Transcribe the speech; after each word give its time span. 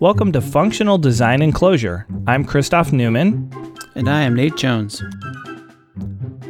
Welcome 0.00 0.32
to 0.32 0.40
Functional 0.40 0.96
Design 0.96 1.42
and 1.42 1.54
Clojure. 1.54 2.06
I'm 2.26 2.42
Christoph 2.42 2.90
Neumann. 2.90 3.52
And 3.94 4.08
I 4.08 4.22
am 4.22 4.34
Nate 4.34 4.56
Jones. 4.56 5.02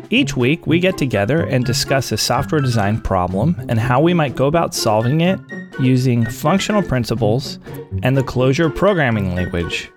Each 0.09 0.37
week, 0.37 0.69
we 0.69 0.79
get 0.79 0.97
together 0.97 1.43
and 1.43 1.65
discuss 1.65 2.13
a 2.13 2.17
software 2.17 2.61
design 2.61 3.01
problem 3.01 3.57
and 3.69 3.81
how 3.81 4.01
we 4.01 4.15
might 4.15 4.37
go 4.37 4.47
about 4.47 4.73
solving 4.73 5.21
it 5.21 5.41
using 5.81 6.25
functional 6.27 6.81
principles 6.81 7.59
and 8.05 8.17
the 8.17 8.23
Clojure 8.23 8.73
programming 8.73 9.35
language. 9.35 9.91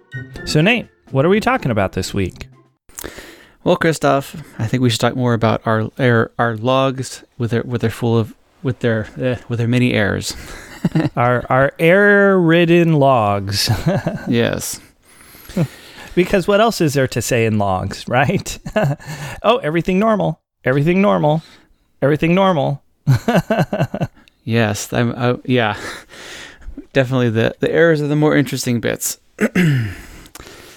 So, 0.45 0.59
Nate, 0.59 0.87
what 1.11 1.23
are 1.23 1.29
we 1.29 1.39
talking 1.39 1.69
about 1.69 1.91
this 1.91 2.11
week? 2.11 2.47
Well, 3.63 3.75
Christoph, 3.75 4.35
I 4.57 4.65
think 4.65 4.81
we 4.81 4.89
should 4.89 4.99
talk 4.99 5.15
more 5.15 5.35
about 5.35 5.61
our 5.67 5.91
our, 5.99 6.31
our 6.39 6.57
logs 6.57 7.23
with 7.37 7.51
their 7.51 7.61
with 7.61 7.81
their 7.81 7.91
full 7.91 8.17
of 8.17 8.33
with 8.63 8.79
their 8.79 9.07
eh, 9.19 9.37
with 9.47 9.59
their 9.59 9.67
many 9.67 9.93
errors. 9.93 10.35
our 11.15 11.45
our 11.49 11.73
error-ridden 11.79 12.93
logs. 12.93 13.69
yes. 14.27 14.79
because 16.15 16.47
what 16.47 16.61
else 16.61 16.81
is 16.81 16.93
there 16.93 17.07
to 17.07 17.21
say 17.21 17.45
in 17.45 17.57
logs, 17.57 18.07
right? 18.07 18.57
oh, 19.43 19.57
everything 19.57 19.99
normal. 19.99 20.41
Everything 20.63 21.01
normal. 21.01 21.43
Everything 22.01 22.35
normal. 22.35 22.83
yes, 24.43 24.91
I'm 24.93 25.13
uh, 25.15 25.37
yeah. 25.45 25.77
Definitely 26.93 27.31
the 27.31 27.55
the 27.59 27.71
errors 27.71 28.01
are 28.01 28.07
the 28.07 28.15
more 28.15 28.35
interesting 28.35 28.79
bits. 28.79 29.19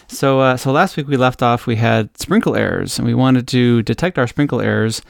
so 0.08 0.40
uh, 0.40 0.56
so 0.56 0.72
last 0.72 0.96
week 0.96 1.08
we 1.08 1.16
left 1.16 1.42
off 1.42 1.66
we 1.66 1.76
had 1.76 2.16
sprinkle 2.18 2.56
errors 2.56 2.98
and 2.98 3.06
we 3.06 3.14
wanted 3.14 3.46
to 3.48 3.82
detect 3.82 4.18
our 4.18 4.26
sprinkle 4.26 4.60
errors 4.60 5.02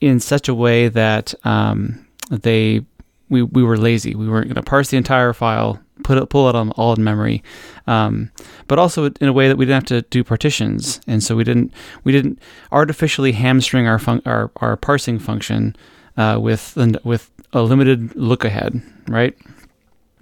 in 0.00 0.20
such 0.20 0.48
a 0.48 0.54
way 0.54 0.88
that 0.88 1.34
um, 1.44 2.04
they 2.30 2.84
we, 3.28 3.42
we 3.42 3.62
were 3.62 3.76
lazy. 3.76 4.14
We 4.14 4.28
weren't 4.28 4.46
going 4.46 4.56
to 4.56 4.62
parse 4.62 4.90
the 4.90 4.96
entire 4.96 5.32
file, 5.32 5.80
put 6.04 6.18
it, 6.18 6.26
pull 6.28 6.48
it 6.48 6.54
on, 6.54 6.70
all 6.72 6.94
in 6.94 7.04
memory, 7.04 7.42
um, 7.86 8.30
but 8.66 8.78
also 8.78 9.06
in 9.06 9.28
a 9.28 9.32
way 9.32 9.48
that 9.48 9.56
we 9.56 9.64
didn't 9.64 9.90
have 9.90 10.02
to 10.02 10.08
do 10.10 10.24
partitions, 10.24 11.00
and 11.06 11.22
so 11.22 11.36
we 11.36 11.44
didn't 11.44 11.72
we 12.04 12.12
didn't 12.12 12.38
artificially 12.72 13.32
hamstring 13.32 13.86
our 13.86 13.98
fun- 13.98 14.22
our, 14.26 14.50
our 14.56 14.76
parsing 14.76 15.18
function 15.18 15.74
uh, 16.16 16.38
with 16.40 16.76
with 17.04 17.30
a 17.52 17.62
limited 17.62 18.14
look 18.16 18.44
ahead, 18.44 18.80
right? 19.08 19.36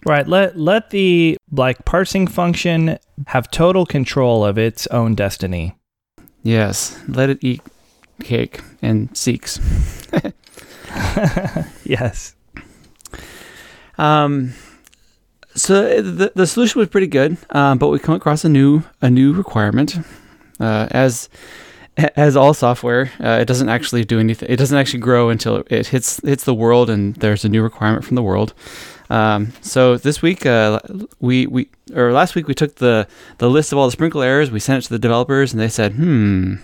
Right. 0.06 0.26
Let 0.28 0.56
let 0.56 0.90
the 0.90 1.36
like 1.50 1.84
parsing 1.84 2.28
function 2.28 2.98
have 3.26 3.50
total 3.50 3.84
control 3.84 4.44
of 4.44 4.56
its 4.56 4.86
own 4.88 5.16
destiny. 5.16 5.74
Yes. 6.44 6.96
Let 7.08 7.28
it 7.28 7.38
eat 7.42 7.60
cake 8.22 8.60
and 8.80 9.10
seqs. 9.14 9.58
yes. 11.84 12.36
Um, 13.98 14.52
so 15.54 16.02
the 16.02 16.32
the 16.34 16.46
solution 16.46 16.78
was 16.78 16.88
pretty 16.88 17.06
good, 17.06 17.38
um, 17.50 17.78
but 17.78 17.88
we 17.88 17.98
come 17.98 18.14
across 18.14 18.44
a 18.44 18.48
new 18.48 18.82
a 19.00 19.10
new 19.10 19.32
requirement. 19.32 19.98
Uh, 20.60 20.88
as 20.90 21.28
as 21.96 22.36
all 22.36 22.52
software, 22.52 23.10
uh, 23.20 23.38
it 23.40 23.46
doesn't 23.46 23.68
actually 23.68 24.04
do 24.04 24.20
anything. 24.20 24.48
It 24.50 24.56
doesn't 24.56 24.76
actually 24.76 25.00
grow 25.00 25.30
until 25.30 25.64
it 25.68 25.88
hits 25.88 26.20
hits 26.20 26.44
the 26.44 26.54
world, 26.54 26.90
and 26.90 27.14
there's 27.16 27.44
a 27.44 27.48
new 27.48 27.62
requirement 27.62 28.04
from 28.04 28.16
the 28.16 28.22
world. 28.22 28.52
Um, 29.08 29.52
so 29.60 29.96
this 29.96 30.20
week, 30.20 30.44
uh, 30.44 30.80
we 31.20 31.46
we 31.46 31.70
or 31.94 32.12
last 32.12 32.34
week 32.34 32.48
we 32.48 32.54
took 32.54 32.76
the 32.76 33.08
the 33.38 33.48
list 33.48 33.72
of 33.72 33.78
all 33.78 33.86
the 33.86 33.92
sprinkle 33.92 34.22
errors. 34.22 34.50
We 34.50 34.60
sent 34.60 34.84
it 34.84 34.86
to 34.88 34.92
the 34.92 34.98
developers, 34.98 35.52
and 35.52 35.60
they 35.60 35.68
said, 35.68 35.92
"Hmm, 35.92 36.56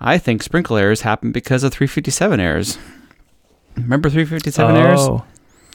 I 0.00 0.16
think 0.18 0.42
sprinkle 0.42 0.76
errors 0.76 1.02
happen 1.02 1.32
because 1.32 1.62
of 1.62 1.72
357 1.72 2.40
errors." 2.40 2.78
Remember 3.76 4.08
357 4.08 4.74
oh. 4.74 4.78
errors? 4.78 5.22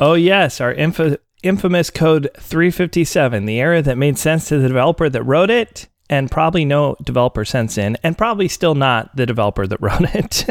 Oh, 0.01 0.15
yes, 0.15 0.59
our 0.59 0.73
info, 0.73 1.15
infamous 1.43 1.91
code 1.91 2.31
357, 2.39 3.45
the 3.45 3.59
error 3.59 3.83
that 3.83 3.99
made 3.99 4.17
sense 4.17 4.47
to 4.47 4.57
the 4.57 4.67
developer 4.67 5.07
that 5.07 5.21
wrote 5.21 5.51
it, 5.51 5.87
and 6.09 6.31
probably 6.31 6.65
no 6.65 6.95
developer 7.03 7.45
since 7.45 7.77
in, 7.77 7.95
and 8.01 8.17
probably 8.17 8.47
still 8.47 8.73
not 8.73 9.15
the 9.15 9.27
developer 9.27 9.67
that 9.67 9.77
wrote 9.81 10.15
it. 10.15 10.47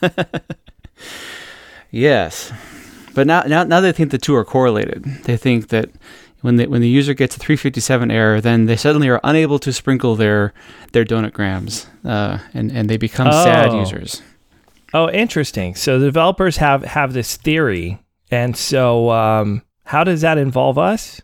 yes. 1.90 2.50
But 3.14 3.26
now, 3.26 3.42
now, 3.42 3.64
now 3.64 3.82
they 3.82 3.92
think 3.92 4.12
the 4.12 4.18
two 4.18 4.34
are 4.34 4.46
correlated. 4.46 5.04
They 5.24 5.36
think 5.36 5.68
that 5.68 5.90
when 6.40 6.56
the 6.56 6.66
when 6.66 6.80
the 6.80 6.88
user 6.88 7.12
gets 7.12 7.36
a 7.36 7.38
357 7.38 8.10
error, 8.10 8.40
then 8.40 8.64
they 8.64 8.76
suddenly 8.76 9.08
are 9.08 9.20
unable 9.24 9.58
to 9.58 9.74
sprinkle 9.74 10.16
their 10.16 10.54
their 10.92 11.04
donut 11.04 11.32
grams, 11.32 11.86
uh, 12.04 12.38
and 12.54 12.70
and 12.70 12.88
they 12.88 12.96
become 12.96 13.28
oh. 13.28 13.44
sad 13.44 13.72
users. 13.72 14.22
Oh, 14.94 15.10
interesting. 15.10 15.74
So 15.74 15.98
the 15.98 16.06
developers 16.06 16.58
have 16.58 16.84
have 16.84 17.14
this 17.14 17.36
theory 17.36 17.98
and 18.30 18.56
so, 18.56 19.10
um, 19.10 19.62
how 19.84 20.04
does 20.04 20.20
that 20.22 20.38
involve 20.38 20.78
us? 20.78 21.20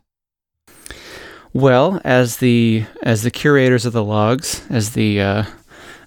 Well, 1.52 2.00
as 2.04 2.38
the 2.38 2.84
as 3.02 3.22
the 3.22 3.30
curators 3.30 3.84
of 3.84 3.92
the 3.92 4.04
logs, 4.04 4.64
as 4.70 4.90
the 4.90 5.20
uh, 5.20 5.44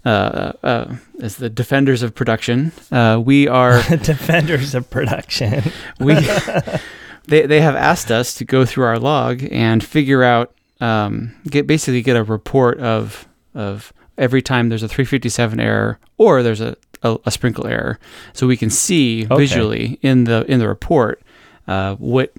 uh, 0.04 0.54
uh, 0.64 0.96
as 1.22 1.38
the 1.38 1.50
defenders 1.50 2.02
of 2.02 2.16
production, 2.16 2.72
uh, 2.92 3.22
we 3.24 3.48
are 3.48 3.82
defenders 4.02 4.74
of 4.74 4.90
production. 4.90 5.72
we 6.00 6.16
they 7.28 7.46
they 7.46 7.62
have 7.62 7.76
asked 7.76 8.12
us 8.12 8.34
to 8.36 8.46
go 8.46 8.66
through 8.66 8.86
our 8.86 8.98
log 8.98 9.44
and 9.52 9.84
figure 9.84 10.24
out 10.24 10.56
um, 10.82 11.36
get 11.50 11.68
basically 11.68 12.02
get 12.02 12.16
a 12.16 12.24
report 12.24 12.80
of 12.80 13.28
of 13.54 13.94
every 14.18 14.42
time 14.42 14.70
there's 14.70 14.84
a 14.84 14.88
357 14.88 15.60
error 15.60 16.00
or 16.18 16.42
there's 16.42 16.62
a 16.62 16.76
a, 17.04 17.18
a 17.26 17.32
sprinkle 17.32 17.68
error, 17.68 18.00
so 18.34 18.48
we 18.48 18.58
can 18.58 18.70
see 18.70 19.26
okay. 19.26 19.36
visually 19.36 20.00
in 20.02 20.26
the 20.26 20.46
in 20.52 20.60
the 20.60 20.68
report 20.68 21.22
uh, 21.68 21.96
what 21.96 22.34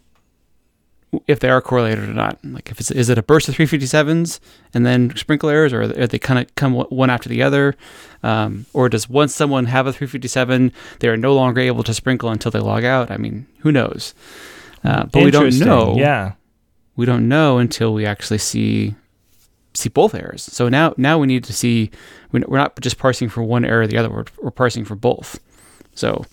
if 1.27 1.41
they 1.41 1.49
are 1.49 1.61
correlated 1.61 2.09
or 2.09 2.13
not. 2.13 2.39
Like 2.45 2.71
if 2.71 2.81
it's 2.81 2.91
is 2.91 3.09
it 3.09 3.19
a 3.19 3.23
burst 3.23 3.49
of 3.49 3.55
357s 3.55 4.41
and 4.75 4.85
then 4.85 5.15
sprinkle 5.17 5.49
errors, 5.49 5.73
or 5.73 5.83
are 5.83 6.07
they 6.07 6.19
kind 6.19 6.39
of 6.39 6.55
come 6.55 6.75
one 6.75 7.11
after 7.11 7.29
the 7.29 7.43
other, 7.43 7.75
um, 8.23 8.67
or 8.73 8.89
does 8.89 9.09
once 9.09 9.35
someone 9.35 9.67
have 9.67 9.87
a 9.87 9.93
357, 9.93 10.73
they 11.01 11.09
are 11.09 11.17
no 11.17 11.35
longer 11.35 11.61
able 11.61 11.83
to 11.85 11.95
sprinkle 11.95 12.31
until 12.31 12.51
they 12.51 12.59
log 12.59 12.85
out? 12.85 13.11
I 13.11 13.17
mean, 13.17 13.47
who 13.61 13.73
knows? 13.73 14.15
Uh, 14.85 15.07
but 15.07 15.25
we 15.25 15.31
don't 15.31 15.59
know. 15.59 15.97
Yeah, 15.97 16.33
we 16.97 17.07
don't 17.07 17.29
know 17.29 17.59
until 17.59 17.95
we 17.95 18.07
actually 18.07 18.39
see 18.39 18.95
see 19.77 19.89
both 19.89 20.15
errors. 20.15 20.43
So 20.43 20.69
now 20.69 20.95
now 20.97 21.19
we 21.19 21.27
need 21.27 21.45
to 21.45 21.53
see 21.53 21.91
we're 22.33 22.59
not 22.59 22.81
just 22.81 22.99
parsing 22.99 23.29
for 23.29 23.43
one 23.43 23.65
error 23.65 23.83
or 23.83 23.87
the 23.87 23.97
other. 23.97 24.11
We're, 24.11 24.25
we're 24.43 24.51
parsing 24.51 24.85
for 24.85 24.97
both. 24.97 25.39
So 25.95 26.25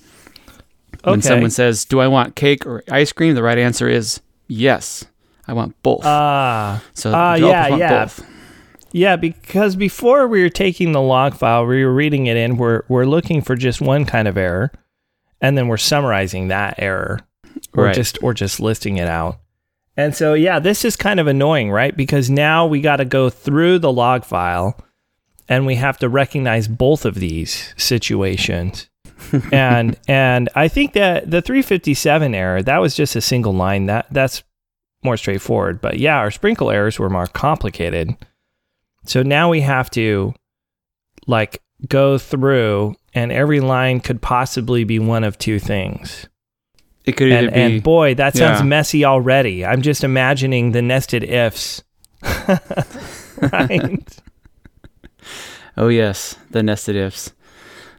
when 1.04 1.22
someone 1.22 1.50
says, 1.50 1.86
"Do 1.86 2.00
I 2.00 2.08
want 2.08 2.36
cake 2.36 2.66
or 2.66 2.84
ice 2.90 3.12
cream?" 3.12 3.36
the 3.36 3.44
right 3.44 3.58
answer 3.58 3.88
is 3.88 4.22
yes. 4.48 5.06
I 5.48 5.54
want 5.54 5.82
both. 5.84 6.02
Ah, 6.04 6.78
uh, 6.78 6.80
so 6.94 7.14
uh, 7.14 7.36
yeah, 7.36 7.76
yeah. 7.76 8.06
Both. 8.06 8.26
Yeah, 8.94 9.16
because 9.16 9.76
before 9.76 10.28
we 10.28 10.44
were 10.44 10.50
taking 10.50 10.92
the 10.92 11.02
log 11.02 11.34
file, 11.34 11.66
we 11.66 11.84
were 11.84 11.94
reading 11.94 12.28
it 12.28 12.38
in, 12.38 12.58
we're, 12.58 12.84
we're 12.88 13.06
looking 13.06 13.42
for 13.42 13.56
just 13.56 13.82
one 13.82 14.06
kind 14.06 14.28
of 14.28 14.38
error, 14.38 14.72
and 15.42 15.58
then 15.58 15.68
we're 15.68 15.78
summarizing 15.78 16.50
that 16.50 16.76
error, 16.78 17.20
or 17.74 17.86
right. 17.86 17.96
just 17.96 18.22
or 18.22 18.36
just 18.36 18.60
listing 18.60 18.98
it 18.98 19.08
out. 19.08 19.40
And 19.96 20.16
so, 20.16 20.34
yeah, 20.34 20.60
this 20.60 20.84
is 20.84 20.96
kind 20.96 21.20
of 21.20 21.28
annoying, 21.28 21.70
right? 21.72 21.96
Because 21.96 22.30
now 22.30 22.66
we 22.66 22.82
got 22.82 22.98
to 22.98 23.06
go 23.06 23.30
through 23.30 23.80
the 23.80 23.92
log 23.92 24.26
file 24.26 24.80
and 25.48 25.66
we 25.66 25.76
have 25.76 25.98
to 26.00 26.10
recognize 26.10 26.68
both 26.68 27.06
of 27.06 27.16
these 27.16 27.74
situations. 27.78 28.90
and 29.52 29.98
and 30.08 30.50
I 30.56 30.68
think 30.68 30.94
that 30.94 31.30
the 31.30 31.42
357 31.42 32.34
error, 32.34 32.64
that 32.64 32.80
was 32.80 32.96
just 32.96 33.16
a 33.16 33.22
single 33.22 33.54
line. 33.54 33.86
That 33.86 34.08
that's 34.12 34.44
more 35.04 35.18
straightforward. 35.18 35.82
But 35.82 36.00
yeah, 36.00 36.18
our 36.18 36.32
sprinkle 36.32 36.72
errors 36.72 36.98
were 36.98 37.10
more 37.10 37.28
complicated. 37.28 38.16
So 39.06 39.22
now 39.22 39.50
we 39.50 39.62
have 39.62 39.90
to 39.92 40.34
like 41.28 41.62
go 41.88 42.18
through 42.18 42.96
and 43.14 43.32
every 43.32 43.60
line 43.60 44.00
could 44.00 44.22
possibly 44.22 44.84
be 44.84 45.00
one 45.00 45.24
of 45.24 45.38
two 45.38 45.60
things. 45.60 46.28
It 47.06 47.14
could 47.14 47.32
and, 47.32 47.54
be. 47.54 47.60
And 47.60 47.84
boy, 47.84 48.16
that 48.16 48.36
sounds 48.36 48.62
yeah. 48.62 48.66
messy 48.66 49.06
already. 49.06 49.66
I'm 49.66 49.82
just 49.82 50.04
imagining 50.04 50.72
the 50.72 50.82
nested 50.82 51.24
ifs. 51.24 51.84
right? 53.52 54.20
oh 55.78 55.90
yes, 55.90 56.36
the 56.52 56.64
nested 56.64 56.96
ifs. 56.96 57.34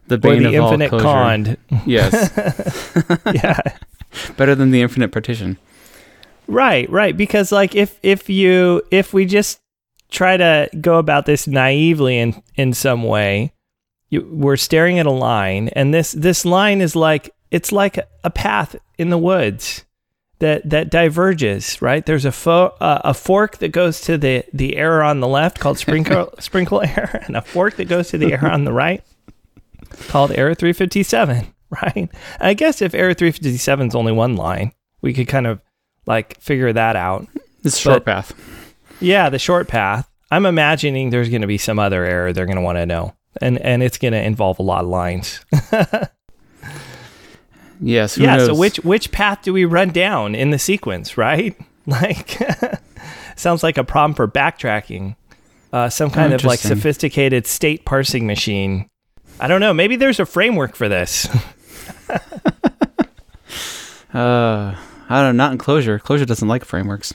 The 0.07 0.17
bane 0.17 0.45
or 0.45 0.51
the 0.51 0.57
of 0.57 0.63
infinite 0.65 0.93
all 0.93 0.99
cond. 0.99 1.57
Yes. 1.85 2.31
yeah. 3.33 3.59
Better 4.37 4.55
than 4.55 4.71
the 4.71 4.81
infinite 4.81 5.11
partition. 5.11 5.57
Right, 6.47 6.89
right. 6.89 7.15
Because 7.15 7.51
like 7.51 7.75
if 7.75 7.99
if 8.03 8.29
you 8.29 8.83
if 8.91 9.13
we 9.13 9.25
just 9.25 9.59
try 10.09 10.37
to 10.37 10.69
go 10.79 10.97
about 10.97 11.25
this 11.25 11.47
naively 11.47 12.17
in 12.19 12.41
in 12.55 12.73
some 12.73 13.03
way, 13.03 13.53
you, 14.09 14.27
we're 14.31 14.57
staring 14.57 14.99
at 14.99 15.05
a 15.05 15.11
line, 15.11 15.69
and 15.69 15.93
this 15.93 16.11
this 16.11 16.45
line 16.45 16.81
is 16.81 16.95
like 16.95 17.31
it's 17.51 17.71
like 17.71 17.99
a 18.23 18.29
path 18.29 18.75
in 18.97 19.09
the 19.09 19.17
woods 19.17 19.85
that 20.39 20.69
that 20.69 20.89
diverges, 20.89 21.81
right? 21.81 22.05
There's 22.05 22.25
a 22.25 22.31
fo- 22.31 22.75
uh, 22.79 23.01
a 23.03 23.13
fork 23.13 23.57
that 23.59 23.69
goes 23.69 24.01
to 24.01 24.17
the 24.17 24.43
the 24.53 24.77
error 24.77 25.03
on 25.03 25.19
the 25.19 25.27
left 25.27 25.59
called 25.59 25.77
sprinkle 25.77 26.33
sprinkle 26.39 26.81
error, 26.81 27.21
and 27.27 27.35
a 27.35 27.41
fork 27.41 27.75
that 27.77 27.85
goes 27.85 28.09
to 28.09 28.17
the 28.17 28.33
error 28.33 28.49
on 28.49 28.65
the 28.65 28.73
right 28.73 29.03
called 30.07 30.31
error 30.31 30.53
357, 30.53 31.53
right? 31.69 32.09
I 32.39 32.53
guess 32.53 32.81
if 32.81 32.93
error 32.93 33.13
357 33.13 33.87
is 33.87 33.95
only 33.95 34.11
one 34.11 34.35
line, 34.35 34.73
we 35.01 35.13
could 35.13 35.27
kind 35.27 35.47
of 35.47 35.61
like 36.05 36.39
figure 36.41 36.73
that 36.73 36.95
out. 36.95 37.27
It's 37.63 37.77
short 37.77 38.05
path. 38.05 38.33
Yeah, 38.99 39.29
the 39.29 39.39
short 39.39 39.67
path. 39.67 40.09
I'm 40.31 40.45
imagining 40.45 41.09
there's 41.09 41.29
going 41.29 41.41
to 41.41 41.47
be 41.47 41.57
some 41.57 41.79
other 41.79 42.03
error 42.03 42.33
they're 42.33 42.45
going 42.45 42.57
to 42.57 42.61
want 42.61 42.77
to 42.77 42.85
know, 42.85 43.15
and 43.41 43.57
and 43.59 43.81
it's 43.81 43.97
going 43.97 44.13
to 44.13 44.21
involve 44.21 44.59
a 44.59 44.63
lot 44.63 44.83
of 44.83 44.89
lines. 44.89 45.39
Yes. 47.85 48.17
yeah. 48.17 48.37
Knows? 48.37 48.47
So 48.47 48.55
which 48.55 48.77
which 48.77 49.11
path 49.11 49.43
do 49.43 49.53
we 49.53 49.63
run 49.63 49.91
down 49.91 50.33
in 50.33 50.49
the 50.49 50.59
sequence? 50.59 51.17
Right. 51.17 51.55
Like, 51.87 52.39
sounds 53.35 53.61
like 53.61 53.77
a 53.77 53.83
problem 53.83 54.15
for 54.15 54.27
backtracking. 54.27 55.15
Uh, 55.71 55.87
some 55.87 56.09
kind 56.09 56.33
of 56.33 56.43
like 56.43 56.57
sophisticated 56.57 57.45
state 57.45 57.85
parsing 57.85 58.25
machine. 58.25 58.89
I 59.39 59.47
don't 59.47 59.61
know. 59.61 59.71
Maybe 59.71 59.95
there's 59.95 60.19
a 60.19 60.25
framework 60.25 60.75
for 60.75 60.89
this. 60.89 61.27
uh, 62.09 62.17
I 64.15 64.75
don't 65.09 65.37
know. 65.37 65.43
Not 65.43 65.51
in 65.51 65.59
closure. 65.59 65.99
Clojure 65.99 66.25
doesn't 66.25 66.47
like 66.47 66.65
frameworks. 66.65 67.13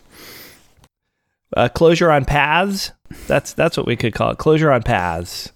Uh, 1.56 1.68
Clojure 1.68 2.14
on 2.14 2.24
paths. 2.24 2.92
That's 3.26 3.52
that's 3.52 3.76
what 3.76 3.86
we 3.86 3.96
could 3.96 4.14
call 4.14 4.30
it. 4.30 4.38
Clojure 4.38 4.72
on 4.72 4.84
paths. 4.84 5.50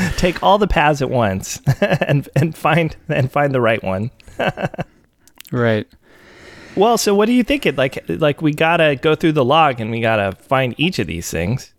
Take 0.16 0.42
all 0.42 0.58
the 0.58 0.68
paths 0.68 1.02
at 1.02 1.10
once 1.10 1.60
and 1.80 2.28
and 2.36 2.56
find 2.56 2.96
and 3.08 3.30
find 3.30 3.54
the 3.54 3.60
right 3.60 3.82
one. 3.82 4.10
right. 5.52 5.86
Well, 6.74 6.96
so 6.96 7.14
what 7.14 7.26
do 7.26 7.32
you 7.32 7.42
think? 7.42 7.66
It 7.66 7.76
like 7.76 8.04
like 8.08 8.42
we 8.42 8.52
gotta 8.52 8.96
go 8.96 9.14
through 9.14 9.32
the 9.32 9.44
log 9.44 9.80
and 9.80 9.90
we 9.90 10.00
gotta 10.00 10.32
find 10.32 10.74
each 10.78 10.98
of 10.98 11.06
these 11.06 11.30
things. 11.30 11.72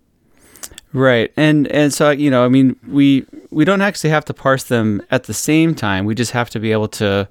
Right, 0.91 1.33
and 1.35 1.67
and 1.67 1.91
so 1.91 2.11
you 2.11 2.29
know, 2.29 2.45
I 2.45 2.49
mean, 2.49 2.75
we 2.87 3.25
we 3.49 3.65
don't 3.65 3.81
actually 3.81 4.11
have 4.11 4.25
to 4.25 4.33
parse 4.33 4.63
them 4.63 5.01
at 5.09 5.23
the 5.23 5.33
same 5.33 5.73
time. 5.73 6.05
We 6.05 6.13
just 6.13 6.31
have 6.31 6.49
to 6.51 6.59
be 6.59 6.71
able 6.71 6.89
to 6.89 7.27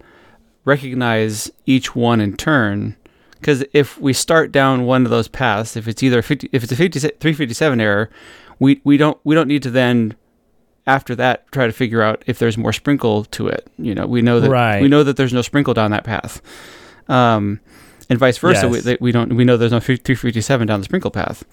recognize 0.64 1.50
each 1.66 1.94
one 1.94 2.20
in 2.20 2.36
turn. 2.36 2.96
Because 3.34 3.64
if 3.72 4.00
we 4.00 4.12
start 4.12 4.52
down 4.52 4.86
one 4.86 5.04
of 5.04 5.10
those 5.10 5.26
paths, 5.26 5.76
if 5.76 5.88
it's 5.88 6.00
either 6.00 6.22
50, 6.22 6.48
if 6.52 6.62
it's 6.62 6.70
a 6.70 6.76
50, 6.76 7.00
357 7.00 7.80
error, 7.80 8.08
we, 8.60 8.80
we 8.84 8.96
don't 8.96 9.18
we 9.24 9.34
don't 9.34 9.48
need 9.48 9.64
to 9.64 9.70
then 9.70 10.14
after 10.86 11.14
that 11.14 11.50
try 11.52 11.66
to 11.66 11.72
figure 11.72 12.02
out 12.02 12.22
if 12.26 12.38
there's 12.38 12.58
more 12.58 12.72
sprinkle 12.72 13.24
to 13.26 13.48
it. 13.48 13.70
You 13.78 13.94
know, 13.94 14.06
we 14.06 14.22
know 14.22 14.40
that 14.40 14.50
right. 14.50 14.82
we 14.82 14.88
know 14.88 15.02
that 15.04 15.16
there's 15.16 15.32
no 15.32 15.42
sprinkle 15.42 15.74
down 15.74 15.90
that 15.92 16.04
path 16.04 16.42
um, 17.08 17.60
and 18.08 18.18
vice 18.18 18.38
versa. 18.38 18.68
Yes. 18.68 18.84
We, 18.84 18.96
we 19.00 19.12
don't 19.12 19.34
we 19.34 19.44
know 19.44 19.56
there's 19.56 19.72
no 19.72 19.80
357 19.80 20.66
down 20.66 20.80
the 20.80 20.84
sprinkle 20.84 21.10
path, 21.10 21.44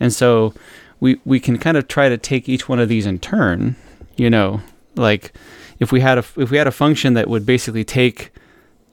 and 0.00 0.12
so 0.12 0.54
we 1.00 1.20
we 1.24 1.40
can 1.40 1.58
kind 1.58 1.76
of 1.76 1.88
try 1.88 2.08
to 2.08 2.18
take 2.18 2.48
each 2.48 2.68
one 2.68 2.78
of 2.78 2.88
these 2.88 3.06
in 3.06 3.18
turn. 3.18 3.76
You 4.16 4.30
know, 4.30 4.60
like 4.96 5.32
if 5.78 5.92
we 5.92 6.00
had 6.00 6.18
a 6.18 6.24
if 6.36 6.50
we 6.50 6.58
had 6.58 6.66
a 6.66 6.72
function 6.72 7.14
that 7.14 7.28
would 7.28 7.46
basically 7.46 7.84
take 7.84 8.32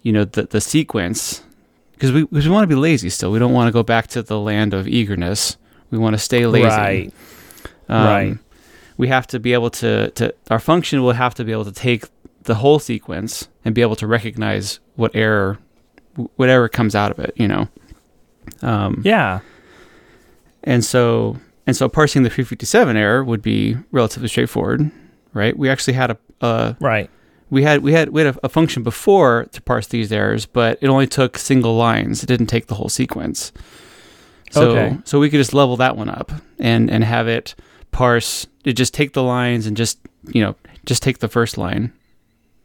you 0.02 0.12
know 0.12 0.26
the 0.26 0.44
the 0.44 0.62
sequence 0.62 1.44
because 1.94 2.12
we 2.12 2.26
cause 2.28 2.46
we 2.46 2.52
want 2.52 2.64
to 2.64 2.68
be 2.68 2.80
lazy 2.80 3.10
still. 3.10 3.32
We 3.32 3.40
don't 3.40 3.54
want 3.54 3.68
to 3.68 3.72
go 3.72 3.84
back 3.84 4.08
to 4.08 4.24
the 4.24 4.40
land 4.40 4.74
of 4.74 4.88
eagerness. 4.88 5.58
We 5.92 5.98
want 5.98 6.14
to 6.14 6.20
stay 6.20 6.46
lazy. 6.46 6.68
Right. 6.68 7.14
Um, 7.90 8.06
right. 8.06 8.38
We 9.02 9.08
have 9.08 9.26
to 9.28 9.40
be 9.40 9.54
able 9.54 9.72
to 9.82 10.12
to 10.12 10.34
our 10.50 10.60
function 10.60 11.02
will 11.02 11.14
have 11.14 11.34
to 11.36 11.44
be 11.44 11.52
able 11.52 11.66
to 11.66 11.72
take 11.72 12.06
the 12.44 12.56
whole 12.56 12.80
sequence 12.80 13.48
and 13.66 13.74
be 13.74 13.82
able 13.82 13.96
to 13.96 14.08
recognize 14.08 14.80
what 14.96 15.16
error 15.16 15.58
whatever 16.36 16.70
comes 16.70 16.96
out 16.96 17.12
of 17.12 17.20
it, 17.20 17.34
you 17.36 17.48
know. 17.48 17.68
Um, 18.62 19.02
yeah. 19.04 19.40
And 20.64 20.86
so 20.86 21.38
and 21.66 21.76
so 21.76 21.90
parsing 21.90 22.24
the 22.24 22.30
357 22.30 22.96
error 22.98 23.24
would 23.24 23.42
be 23.42 23.78
relatively 23.92 24.28
straightforward, 24.28 24.92
right? 25.34 25.58
We 25.58 25.70
actually 25.70 25.94
had 25.94 26.12
a 26.12 26.18
uh, 26.42 26.74
right. 26.80 27.10
We 27.50 27.64
had 27.64 27.82
we 27.82 27.94
had 27.94 28.10
we 28.10 28.22
had 28.22 28.36
a, 28.36 28.46
a, 28.46 28.50
function 28.50 28.84
before 28.84 29.48
to 29.52 29.62
parse 29.62 29.88
these 29.88 30.12
errors, 30.12 30.46
but 30.46 30.78
it 30.82 30.88
only 30.88 31.08
took 31.08 31.38
single 31.38 31.76
lines. 31.76 32.24
It 32.24 32.28
didn't 32.28 32.48
take 32.48 32.68
the 32.68 32.76
whole 32.76 32.90
sequence. 32.90 33.52
So 34.52 34.72
okay. 34.72 34.98
so 35.06 35.20
we 35.20 35.30
could 35.30 35.38
just 35.38 35.54
level 35.54 35.78
that 35.78 35.98
one 35.98 36.10
up 36.10 36.32
and 36.60 36.90
and 36.90 37.04
have 37.04 37.28
it 37.28 37.56
parse. 37.92 38.48
It 38.64 38.74
just 38.74 38.94
take 38.94 39.14
the 39.14 39.24
lines 39.24 39.68
and 39.68 39.76
just 39.76 40.00
you 40.28 40.42
know 40.42 40.56
just 40.86 41.04
take 41.04 41.20
the 41.20 41.28
first 41.28 41.58
line 41.58 41.92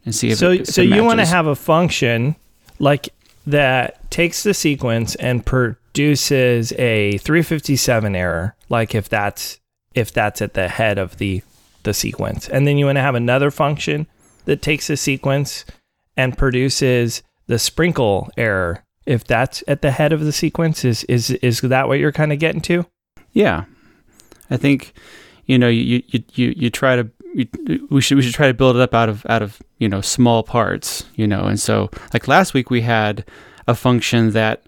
and 0.05 0.13
see 0.13 0.29
if 0.29 0.37
so 0.37 0.51
it, 0.51 0.61
if 0.61 0.67
so 0.67 0.81
you 0.81 1.03
want 1.03 1.19
to 1.19 1.25
have 1.25 1.47
a 1.47 1.55
function 1.55 2.35
like 2.79 3.09
that 3.45 4.09
takes 4.11 4.43
the 4.43 4.53
sequence 4.53 5.15
and 5.15 5.45
produces 5.45 6.71
a 6.73 7.17
357 7.19 8.15
error 8.15 8.55
like 8.69 8.93
if 8.93 9.09
that's 9.09 9.59
if 9.95 10.11
that's 10.11 10.41
at 10.41 10.53
the 10.53 10.67
head 10.67 10.97
of 10.97 11.17
the 11.17 11.41
the 11.87 11.93
sequence. 11.93 12.47
And 12.47 12.67
then 12.67 12.77
you 12.77 12.85
want 12.85 12.97
to 12.97 13.01
have 13.01 13.15
another 13.15 13.49
function 13.49 14.05
that 14.45 14.61
takes 14.61 14.87
the 14.87 14.97
sequence 14.97 15.65
and 16.15 16.37
produces 16.37 17.23
the 17.47 17.57
sprinkle 17.57 18.29
error. 18.37 18.83
If 19.07 19.23
that's 19.23 19.63
at 19.67 19.81
the 19.81 19.91
head 19.91 20.13
of 20.13 20.23
the 20.23 20.31
sequence 20.31 20.85
is 20.85 21.03
is 21.05 21.31
is 21.31 21.61
that 21.61 21.87
what 21.87 21.97
you're 21.97 22.11
kind 22.11 22.31
of 22.31 22.39
getting 22.39 22.61
to? 22.61 22.85
Yeah. 23.33 23.65
I 24.49 24.57
think 24.57 24.93
you 25.47 25.57
know 25.57 25.67
you 25.67 26.03
you 26.07 26.23
you, 26.33 26.53
you 26.55 26.69
try 26.69 26.95
to 26.95 27.09
we 27.89 28.01
should 28.01 28.15
we 28.15 28.21
should 28.21 28.33
try 28.33 28.47
to 28.47 28.53
build 28.53 28.75
it 28.75 28.81
up 28.81 28.93
out 28.93 29.09
of 29.09 29.25
out 29.27 29.41
of 29.41 29.61
you 29.79 29.89
know 29.89 30.01
small 30.01 30.43
parts 30.43 31.05
you 31.15 31.27
know? 31.27 31.45
And 31.45 31.59
so 31.59 31.89
like 32.13 32.27
last 32.27 32.53
week 32.53 32.69
we 32.69 32.81
had 32.81 33.25
a 33.67 33.75
function 33.75 34.31
that 34.31 34.63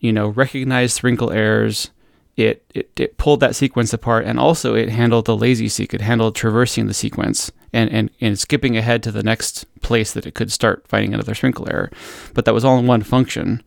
you 0.00 0.12
know 0.12 0.28
recognized 0.28 0.96
sprinkle 0.96 1.30
errors. 1.30 1.90
It, 2.36 2.64
it 2.72 2.90
it 2.94 3.18
pulled 3.18 3.40
that 3.40 3.56
sequence 3.56 3.92
apart 3.92 4.24
and 4.24 4.38
also 4.38 4.76
it 4.76 4.90
handled 4.90 5.24
the 5.24 5.36
lazy-seq 5.36 5.92
it 5.92 6.00
handled 6.00 6.36
traversing 6.36 6.86
the 6.86 6.94
sequence 6.94 7.50
and, 7.72 7.90
and 7.90 8.10
and 8.20 8.38
skipping 8.38 8.76
ahead 8.76 9.02
to 9.02 9.12
the 9.12 9.24
next 9.24 9.66
place 9.82 10.12
that 10.12 10.24
it 10.24 10.34
could 10.34 10.52
start 10.52 10.86
finding 10.86 11.12
another 11.12 11.34
sprinkle 11.34 11.68
error. 11.68 11.90
But 12.34 12.44
that 12.44 12.54
was 12.54 12.64
all 12.64 12.78
in 12.78 12.86
one 12.86 13.02
function. 13.02 13.60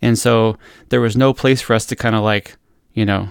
And 0.00 0.18
so 0.18 0.56
there 0.88 1.02
was 1.02 1.18
no 1.18 1.34
place 1.34 1.60
for 1.60 1.74
us 1.74 1.84
to 1.86 1.96
kind 1.96 2.16
of 2.16 2.22
like 2.22 2.56
you 2.94 3.04
know 3.04 3.28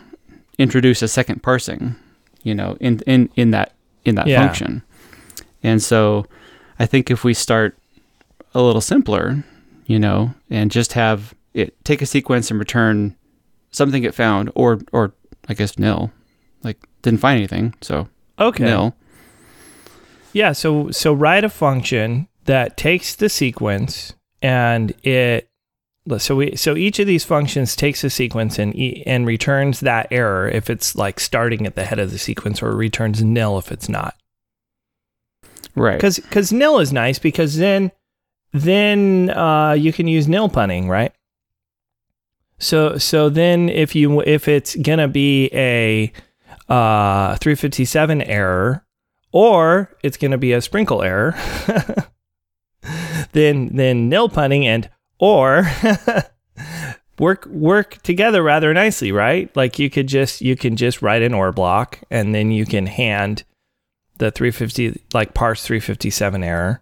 introduce 0.60 1.02
a 1.02 1.08
second 1.08 1.42
parsing 1.42 1.96
you 2.44 2.56
know 2.56 2.78
in 2.80 3.00
in 3.08 3.30
in 3.36 3.52
that 3.52 3.74
in 4.06 4.16
that 4.16 4.28
yeah. 4.28 4.46
function. 4.46 4.84
And 5.64 5.82
so 5.82 6.26
I 6.80 6.86
think 6.86 7.12
if 7.12 7.24
we 7.24 7.34
start 7.34 7.78
a 8.54 8.62
little 8.62 8.82
simpler, 8.82 9.44
you 9.86 10.00
know, 10.00 10.34
and 10.50 10.72
just 10.72 10.94
have 10.94 11.34
it 11.54 11.74
take 11.84 12.02
a 12.02 12.06
sequence 12.06 12.50
and 12.52 12.60
return 12.60 13.16
something 13.72 14.04
it 14.04 14.16
found 14.16 14.52
or 14.56 14.80
or 14.92 15.14
I 15.50 15.54
guess 15.54 15.78
nil. 15.78 16.12
Like 16.64 16.78
didn't 17.02 17.20
find 17.20 17.38
anything. 17.38 17.74
So 17.82 18.08
okay. 18.40 18.64
nil. 18.66 18.96
Yeah, 20.34 20.52
so 20.52 20.92
so 20.92 21.14
write 21.14 21.44
a 21.44 21.50
function 21.50 22.28
that 22.46 22.78
takes 22.78 23.16
the 23.16 23.30
sequence 23.30 24.14
and 24.42 24.94
it 25.04 25.50
so 26.18 26.36
we 26.36 26.56
so 26.56 26.76
each 26.76 27.00
of 27.00 27.08
these 27.08 27.26
functions 27.26 27.76
takes 27.76 28.04
a 28.04 28.10
sequence 28.10 28.58
and 28.58 28.74
and 29.06 29.28
returns 29.28 29.82
that 29.82 30.08
error 30.12 30.48
if 30.48 30.70
it's 30.70 30.96
like 30.96 31.20
starting 31.20 31.66
at 31.66 31.76
the 31.76 31.84
head 31.84 32.00
of 32.00 32.12
the 32.12 32.18
sequence 32.18 32.62
or 32.62 32.76
returns 32.76 33.22
nil 33.22 33.58
if 33.58 33.72
it's 33.72 33.90
not. 33.90 34.16
Right. 35.76 35.98
Because 35.98 36.20
because 36.20 36.54
nil 36.54 36.80
is 36.80 36.94
nice 36.94 37.20
because 37.20 37.58
then 37.58 37.92
then 38.54 39.30
uh, 39.32 39.74
you 39.74 39.92
can 39.92 40.08
use 40.08 40.28
nil 40.28 40.50
punning 40.50 40.88
right? 40.88 41.12
So 42.58 42.98
so 42.98 43.30
then 43.30 43.70
if 43.70 43.94
you 43.94 44.22
if 44.22 44.48
it's 44.48 44.76
gonna 44.76 45.08
be 45.08 45.50
a 45.54 46.12
uh, 46.70 47.36
357 47.36 48.22
error 48.22 48.86
or 49.32 49.96
it's 50.04 50.18
gonna 50.18 50.38
be 50.38 50.54
a 50.54 50.62
sprinkle 50.62 51.04
error 51.04 51.36
then 53.34 53.76
then 53.76 54.10
nil 54.10 54.30
punning 54.30 54.66
and 54.66 54.90
or 55.20 55.70
work 57.20 57.46
work 57.48 58.02
together 58.04 58.44
rather 58.44 58.74
nicely, 58.74 59.12
right? 59.12 59.54
Like 59.56 59.80
you 59.80 59.90
could 59.90 60.08
just 60.08 60.42
you 60.42 60.56
can 60.56 60.76
just 60.76 61.02
write 61.02 61.22
an 61.22 61.34
OR 61.34 61.52
block 61.52 62.00
and 62.10 62.34
then 62.34 62.52
you 62.52 62.66
can 62.66 62.86
hand 62.86 63.44
the 64.18 64.32
350 64.32 65.02
like 65.14 65.34
parse 65.34 65.64
357 65.64 66.44
error 66.44 66.82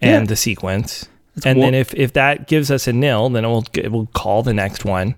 and 0.00 0.24
yeah. 0.24 0.28
the 0.28 0.36
sequence. 0.36 1.08
That's 1.34 1.46
and 1.46 1.56
cool. 1.56 1.62
then 1.62 1.74
if 1.74 1.94
if 1.94 2.12
that 2.14 2.48
gives 2.48 2.70
us 2.70 2.86
a 2.86 2.92
nil, 2.92 3.28
then 3.30 3.44
it 3.44 3.48
will 3.48 3.66
it 3.74 3.92
will 3.92 4.06
call 4.06 4.42
the 4.42 4.54
next 4.54 4.84
one. 4.84 5.16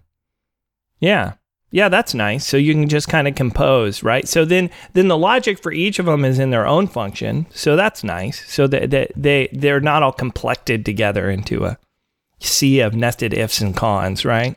Yeah. 1.00 1.34
Yeah, 1.74 1.88
that's 1.88 2.12
nice. 2.12 2.46
So 2.46 2.58
you 2.58 2.74
can 2.74 2.86
just 2.86 3.08
kind 3.08 3.26
of 3.26 3.34
compose, 3.34 4.02
right? 4.02 4.28
So 4.28 4.44
then 4.44 4.68
then 4.92 5.08
the 5.08 5.16
logic 5.16 5.58
for 5.58 5.72
each 5.72 5.98
of 5.98 6.04
them 6.04 6.22
is 6.22 6.38
in 6.38 6.50
their 6.50 6.66
own 6.66 6.86
function. 6.86 7.46
So 7.50 7.76
that's 7.76 8.04
nice. 8.04 8.46
So 8.46 8.66
that 8.66 8.90
they, 8.90 9.10
they 9.16 9.48
they're 9.52 9.80
not 9.80 10.02
all 10.02 10.12
complected 10.12 10.84
together 10.84 11.30
into 11.30 11.64
a 11.64 11.78
sea 12.44 12.80
of 12.80 12.94
nested 12.94 13.34
ifs 13.34 13.60
and 13.60 13.76
cons, 13.76 14.24
right? 14.24 14.56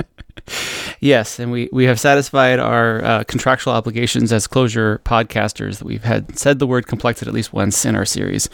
yes, 1.00 1.38
and 1.38 1.50
we, 1.52 1.68
we 1.72 1.84
have 1.84 2.00
satisfied 2.00 2.58
our 2.58 3.04
uh, 3.04 3.24
contractual 3.24 3.72
obligations 3.72 4.32
as 4.32 4.46
Clojure 4.46 4.98
podcasters 5.00 5.78
that 5.78 5.84
we've 5.84 6.04
had 6.04 6.38
said 6.38 6.58
the 6.58 6.66
word 6.66 6.86
complected 6.86 7.28
at 7.28 7.34
least 7.34 7.52
once 7.52 7.84
in 7.84 7.94
our 7.94 8.04
series. 8.04 8.48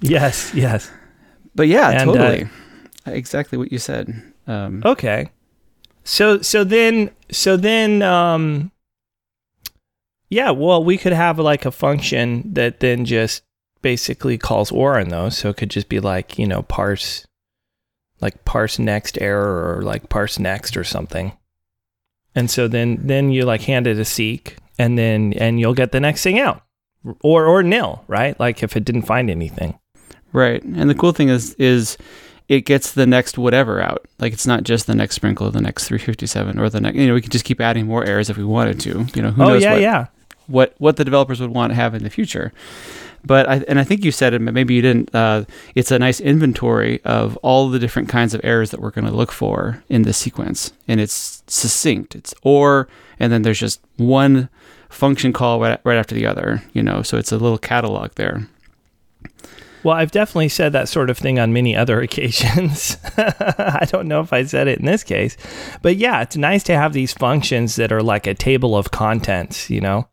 Yes, 0.00 0.52
yes. 0.54 0.90
But 1.54 1.68
yeah, 1.68 1.90
and, 1.90 2.10
uh, 2.10 2.14
totally. 2.14 2.48
Uh, 3.06 3.10
exactly 3.12 3.58
what 3.58 3.72
you 3.72 3.78
said. 3.78 4.22
Um, 4.46 4.82
okay. 4.84 5.30
So 6.04 6.40
so 6.40 6.64
then 6.64 7.10
so 7.30 7.56
then 7.56 8.00
um 8.00 8.72
yeah, 10.30 10.50
well 10.50 10.82
we 10.82 10.96
could 10.96 11.12
have 11.12 11.38
like 11.38 11.66
a 11.66 11.70
function 11.70 12.54
that 12.54 12.80
then 12.80 13.04
just 13.04 13.42
basically 13.82 14.38
calls 14.38 14.72
OR 14.72 14.98
on 14.98 15.08
those. 15.08 15.36
So 15.36 15.50
it 15.50 15.56
could 15.56 15.70
just 15.70 15.88
be 15.88 16.00
like, 16.00 16.38
you 16.38 16.46
know, 16.46 16.62
parse 16.62 17.26
like 18.20 18.44
parse 18.44 18.78
next 18.78 19.20
error 19.20 19.76
or 19.76 19.82
like 19.82 20.08
parse 20.08 20.38
next 20.38 20.76
or 20.76 20.84
something. 20.84 21.32
And 22.34 22.50
so 22.50 22.68
then 22.68 22.98
then 23.02 23.30
you 23.30 23.44
like 23.44 23.62
hand 23.62 23.86
it 23.86 23.98
a 23.98 24.04
seq 24.04 24.56
and 24.78 24.98
then 24.98 25.32
and 25.34 25.58
you'll 25.58 25.74
get 25.74 25.92
the 25.92 26.00
next 26.00 26.22
thing 26.22 26.38
out. 26.38 26.62
Or 27.22 27.46
or 27.46 27.62
nil, 27.62 28.04
right? 28.08 28.38
Like 28.38 28.62
if 28.62 28.76
it 28.76 28.84
didn't 28.84 29.02
find 29.02 29.30
anything. 29.30 29.78
Right. 30.32 30.62
And 30.62 30.90
the 30.90 30.94
cool 30.94 31.12
thing 31.12 31.28
is 31.28 31.54
is 31.54 31.96
it 32.48 32.62
gets 32.62 32.92
the 32.92 33.06
next 33.06 33.38
whatever 33.38 33.80
out. 33.80 34.06
Like 34.18 34.32
it's 34.32 34.46
not 34.46 34.64
just 34.64 34.86
the 34.86 34.94
next 34.94 35.14
sprinkle, 35.14 35.50
the 35.50 35.60
next 35.60 35.86
357 35.86 36.58
or 36.58 36.68
the 36.70 36.80
next 36.80 36.96
you 36.96 37.06
know, 37.06 37.14
we 37.14 37.20
could 37.20 37.32
just 37.32 37.44
keep 37.44 37.60
adding 37.60 37.86
more 37.86 38.04
errors 38.04 38.30
if 38.30 38.36
we 38.36 38.44
wanted 38.44 38.80
to. 38.80 39.06
You 39.14 39.22
know, 39.22 39.30
who 39.30 39.42
oh, 39.42 39.48
knows 39.48 39.62
yeah, 39.62 39.72
what, 39.72 39.80
yeah. 39.80 40.06
what 40.46 40.74
what 40.78 40.96
the 40.96 41.04
developers 41.04 41.40
would 41.40 41.50
want 41.50 41.70
to 41.70 41.74
have 41.74 41.94
in 41.94 42.02
the 42.02 42.10
future. 42.10 42.52
But 43.24 43.48
I, 43.48 43.56
and 43.68 43.78
I 43.78 43.84
think 43.84 44.04
you 44.04 44.12
said 44.12 44.32
it, 44.34 44.40
maybe 44.40 44.74
you 44.74 44.82
didn't. 44.82 45.14
Uh, 45.14 45.44
it's 45.74 45.90
a 45.90 45.98
nice 45.98 46.20
inventory 46.20 47.02
of 47.04 47.36
all 47.38 47.68
the 47.68 47.78
different 47.78 48.08
kinds 48.08 48.34
of 48.34 48.40
errors 48.44 48.70
that 48.70 48.80
we're 48.80 48.90
going 48.90 49.06
to 49.06 49.14
look 49.14 49.32
for 49.32 49.82
in 49.88 50.02
this 50.02 50.16
sequence, 50.16 50.72
and 50.86 51.00
it's 51.00 51.42
succinct. 51.46 52.14
It's 52.14 52.34
or, 52.42 52.88
and 53.18 53.32
then 53.32 53.42
there's 53.42 53.58
just 53.58 53.80
one 53.96 54.48
function 54.88 55.32
call 55.32 55.60
right, 55.60 55.80
right 55.84 55.98
after 55.98 56.14
the 56.14 56.26
other. 56.26 56.62
You 56.72 56.82
know, 56.82 57.02
so 57.02 57.18
it's 57.18 57.32
a 57.32 57.38
little 57.38 57.58
catalog 57.58 58.12
there. 58.14 58.48
Well, 59.82 59.96
I've 59.96 60.10
definitely 60.10 60.48
said 60.48 60.72
that 60.72 60.88
sort 60.88 61.08
of 61.08 61.18
thing 61.18 61.38
on 61.38 61.52
many 61.52 61.76
other 61.76 62.00
occasions. 62.02 62.96
I 63.16 63.86
don't 63.88 64.08
know 64.08 64.20
if 64.20 64.32
I 64.32 64.44
said 64.44 64.68
it 64.68 64.78
in 64.78 64.84
this 64.84 65.04
case, 65.04 65.36
but 65.82 65.96
yeah, 65.96 66.22
it's 66.22 66.36
nice 66.36 66.62
to 66.64 66.76
have 66.76 66.92
these 66.92 67.12
functions 67.12 67.76
that 67.76 67.92
are 67.92 68.02
like 68.02 68.26
a 68.26 68.34
table 68.34 68.76
of 68.76 68.90
contents, 68.90 69.70
you 69.70 69.80
know? 69.80 70.08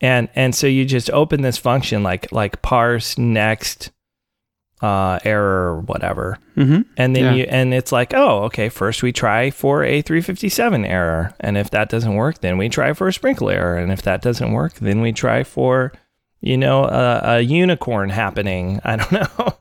And 0.00 0.28
and 0.34 0.54
so 0.54 0.66
you 0.66 0.84
just 0.84 1.10
open 1.10 1.42
this 1.42 1.58
function 1.58 2.02
like 2.02 2.30
like 2.32 2.62
parse 2.62 3.18
next 3.18 3.90
uh, 4.80 5.18
error 5.24 5.74
or 5.74 5.80
whatever, 5.80 6.38
mm-hmm. 6.56 6.82
and 6.96 7.16
then 7.16 7.24
Yeah. 7.24 7.34
you 7.34 7.44
and 7.48 7.74
it's 7.74 7.90
like 7.90 8.14
oh 8.14 8.44
okay 8.44 8.68
first 8.68 9.02
we 9.02 9.10
try 9.12 9.50
for 9.50 9.82
a 9.82 10.02
357 10.02 10.84
error, 10.84 11.34
and 11.40 11.58
if 11.58 11.70
that 11.70 11.88
doesn't 11.88 12.14
work, 12.14 12.40
then 12.42 12.58
we 12.58 12.68
try 12.68 12.92
for 12.92 13.08
a 13.08 13.12
sprinkle 13.12 13.50
error, 13.50 13.76
and 13.76 13.90
if 13.90 14.02
that 14.02 14.22
doesn't 14.22 14.52
work, 14.52 14.74
then 14.74 15.00
we 15.00 15.12
try 15.12 15.42
for 15.42 15.92
you 16.40 16.56
know 16.56 16.84
a, 16.84 17.20
a 17.24 17.40
unicorn 17.40 18.10
happening. 18.10 18.80
I 18.84 18.96
don't 18.96 19.10
know. 19.12 19.54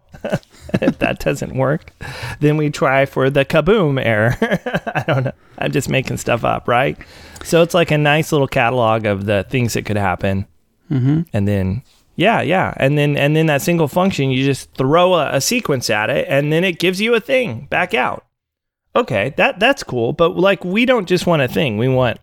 if 0.82 1.00
that 1.00 1.20
doesn't 1.20 1.56
work, 1.56 1.92
then 2.40 2.58
we 2.58 2.70
try 2.70 3.06
for 3.06 3.30
the 3.30 3.46
kaboom 3.46 4.04
error. 4.04 4.36
I 4.96 5.04
don't 5.08 5.26
know. 5.26 5.32
I'm 5.58 5.72
just 5.72 5.90
making 5.90 6.18
stuff 6.18 6.44
up, 6.44 6.68
right? 6.68 6.98
So 7.44 7.62
it's 7.62 7.74
like 7.74 7.92
a 7.92 7.98
nice 7.98 8.32
little 8.32 8.48
catalog 8.48 9.06
of 9.06 9.26
the 9.26 9.46
things 9.50 9.74
that 9.74 9.86
could 9.86 9.98
happen. 9.98 10.48
Mm-hmm. 10.92 11.22
And 11.34 11.48
then, 11.48 11.84
yeah, 12.16 12.42
yeah. 12.42 12.74
And 12.78 12.98
then, 12.98 13.18
and 13.18 13.36
then 13.36 13.48
that 13.48 13.62
single 13.62 13.88
function, 13.88 14.32
you 14.32 14.46
just 14.46 14.72
throw 14.74 15.16
a, 15.16 15.36
a 15.36 15.42
sequence 15.42 15.90
at 15.90 16.10
it 16.10 16.28
and 16.30 16.52
then 16.52 16.64
it 16.64 16.80
gives 16.80 17.02
you 17.02 17.16
a 17.16 17.20
thing 17.20 17.66
back 17.70 17.94
out. 17.94 18.26
Okay, 18.96 19.34
that 19.38 19.60
that's 19.60 19.84
cool. 19.84 20.14
But 20.14 20.38
like, 20.38 20.66
we 20.66 20.86
don't 20.86 21.08
just 21.08 21.28
want 21.28 21.44
a 21.44 21.48
thing. 21.48 21.78
We 21.78 21.88
want, 21.88 22.20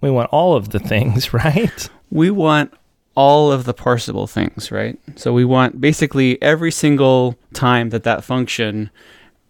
we 0.00 0.10
want 0.10 0.30
all 0.30 0.54
of 0.54 0.70
the 0.70 0.78
things, 0.78 1.32
right? 1.34 1.88
we 2.10 2.30
want 2.30 2.72
all 3.18 3.50
of 3.50 3.64
the 3.64 3.74
parsable 3.74 4.30
things, 4.30 4.70
right? 4.70 4.96
So 5.16 5.32
we 5.32 5.44
want 5.44 5.80
basically 5.80 6.40
every 6.40 6.70
single 6.70 7.36
time 7.52 7.90
that 7.90 8.04
that 8.04 8.22
function 8.22 8.90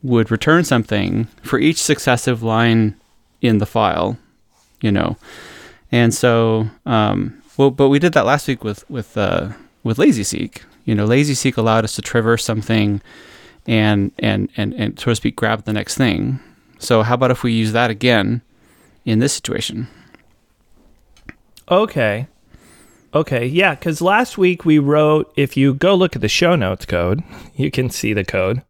would 0.02 0.30
return 0.30 0.64
something 0.64 1.26
for 1.42 1.58
each 1.58 1.76
successive 1.76 2.42
line 2.42 2.96
in 3.42 3.58
the 3.58 3.66
file, 3.66 4.16
you 4.80 4.90
know. 4.90 5.18
And 5.92 6.14
so, 6.14 6.70
um, 6.86 7.42
well, 7.58 7.70
but 7.70 7.90
we 7.90 7.98
did 7.98 8.14
that 8.14 8.24
last 8.24 8.48
week 8.48 8.64
with 8.64 8.88
with 8.88 9.18
uh, 9.18 9.50
with 9.84 9.98
lazy-seq. 9.98 10.64
You 10.86 10.94
know, 10.94 11.04
lazy-seq 11.04 11.58
allowed 11.58 11.84
us 11.84 11.94
to 11.96 12.02
traverse 12.02 12.46
something 12.46 13.02
and 13.66 14.12
and 14.18 14.48
and 14.56 14.72
and 14.72 14.98
so 14.98 15.10
to 15.10 15.14
speak 15.14 15.36
grab 15.36 15.64
the 15.64 15.74
next 15.74 15.98
thing. 15.98 16.40
So 16.78 17.02
how 17.02 17.16
about 17.16 17.32
if 17.32 17.42
we 17.42 17.52
use 17.52 17.72
that 17.72 17.90
again 17.90 18.40
in 19.04 19.18
this 19.18 19.34
situation? 19.34 19.88
Okay. 21.70 22.28
Okay, 23.14 23.46
yeah, 23.46 23.74
because 23.74 24.02
last 24.02 24.36
week 24.36 24.64
we 24.64 24.78
wrote. 24.78 25.32
If 25.36 25.56
you 25.56 25.72
go 25.74 25.94
look 25.94 26.14
at 26.14 26.22
the 26.22 26.28
show 26.28 26.56
notes 26.56 26.84
code, 26.84 27.22
you 27.54 27.70
can 27.70 27.88
see 27.90 28.12
the 28.12 28.24
code, 28.24 28.62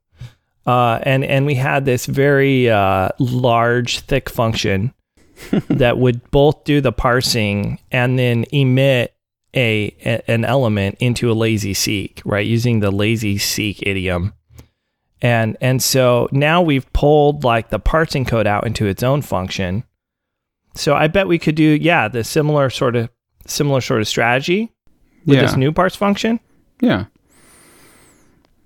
uh, 0.67 1.01
and 1.03 1.25
and 1.25 1.45
we 1.45 1.57
had 1.57 1.85
this 1.85 2.07
very 2.07 2.71
uh, 2.71 3.09
large, 3.19 4.01
thick 4.01 4.31
function 4.31 4.95
that 5.69 5.99
would 5.99 6.31
both 6.31 6.63
do 6.65 6.81
the 6.81 6.93
parsing 6.93 7.81
and 7.91 8.19
then 8.19 8.45
emit 8.53 9.15
a, 9.55 9.95
a 10.05 10.31
an 10.31 10.45
element 10.45 10.97
into 11.01 11.33
a 11.33 11.35
lazy-seq, 11.35 12.23
right? 12.25 12.47
Using 12.47 12.79
the 12.79 12.93
lazy-seq 12.93 13.83
idiom, 13.83 14.35
and 15.21 15.57
and 15.61 15.83
so 15.83 16.29
now 16.31 16.63
we've 16.63 16.91
pulled 16.93 17.43
like 17.43 17.71
the 17.71 17.81
parsing 17.81 18.25
code 18.25 18.47
out 18.47 18.67
into 18.69 18.87
its 18.87 19.03
own 19.03 19.23
function. 19.23 19.83
So 20.77 20.95
I 20.95 21.09
bet 21.09 21.27
we 21.27 21.41
could 21.41 21.57
do 21.57 21.65
yeah 21.65 22.07
the 22.07 22.23
similar 22.23 22.71
sort 22.71 22.95
of 22.95 23.11
similar 23.49 23.81
sort 23.81 24.01
of 24.01 24.09
strategy 24.09 24.71
with 25.27 25.37
Yeah. 25.37 25.43
this 25.43 25.57
new 25.57 25.73
parse 25.73 25.97
function. 25.97 26.39
Yeah. 26.81 27.07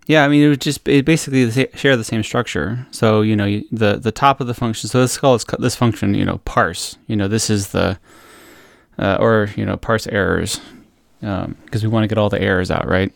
Yeah, 0.06 0.24
I 0.24 0.28
mean, 0.28 0.42
it 0.42 0.48
would 0.48 0.60
just 0.60 0.86
it 0.88 1.04
basically 1.04 1.44
the 1.44 1.68
share 1.74 1.96
the 1.96 2.04
same 2.04 2.22
structure. 2.22 2.86
So 2.90 3.22
you 3.22 3.36
know, 3.36 3.44
you, 3.44 3.64
the 3.70 3.96
the 3.96 4.12
top 4.12 4.40
of 4.40 4.46
the 4.48 4.54
function. 4.54 4.88
So 4.88 4.98
let's 5.00 5.16
call 5.16 5.34
this, 5.34 5.44
this 5.58 5.76
function, 5.76 6.14
you 6.14 6.24
know, 6.24 6.38
parse. 6.44 6.98
You 7.06 7.16
know, 7.16 7.28
this 7.28 7.48
is 7.48 7.68
the 7.68 7.98
uh, 8.98 9.16
or 9.20 9.48
you 9.56 9.64
know, 9.64 9.76
parse 9.76 10.06
errors 10.08 10.60
because 11.20 11.82
we 11.84 11.88
want 11.88 12.02
to 12.02 12.08
get 12.08 12.18
all 12.18 12.28
the 12.28 12.42
errors 12.42 12.70
out, 12.70 12.86
right? 12.88 13.12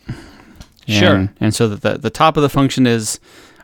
Sure. 0.87 1.13
And, 1.15 1.29
and 1.41 1.53
so 1.53 1.67
that 1.67 1.81
the 1.81 1.97
the 1.97 2.09
top 2.09 2.37
of 2.37 2.41
the 2.43 2.49
function 2.49 2.87
is 2.87 3.19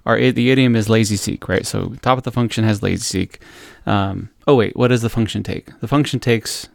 our 0.06 0.18
the 0.32 0.52
idiom 0.52 0.76
is 0.76 0.90
lazy-seq, 0.90 1.48
right? 1.48 1.66
So 1.66 1.96
top 2.02 2.18
of 2.18 2.26
the 2.26 2.32
function 2.32 2.66
has 2.66 2.84
lazy-seq. 2.84 3.40
Um, 3.86 4.30
oh 4.48 4.56
wait, 4.56 4.76
what 4.76 4.90
does 4.90 5.02
the 5.02 5.10
function 5.10 5.44
take? 5.44 5.80
The 5.80 5.88
function 5.88 6.20
takes 6.20 6.68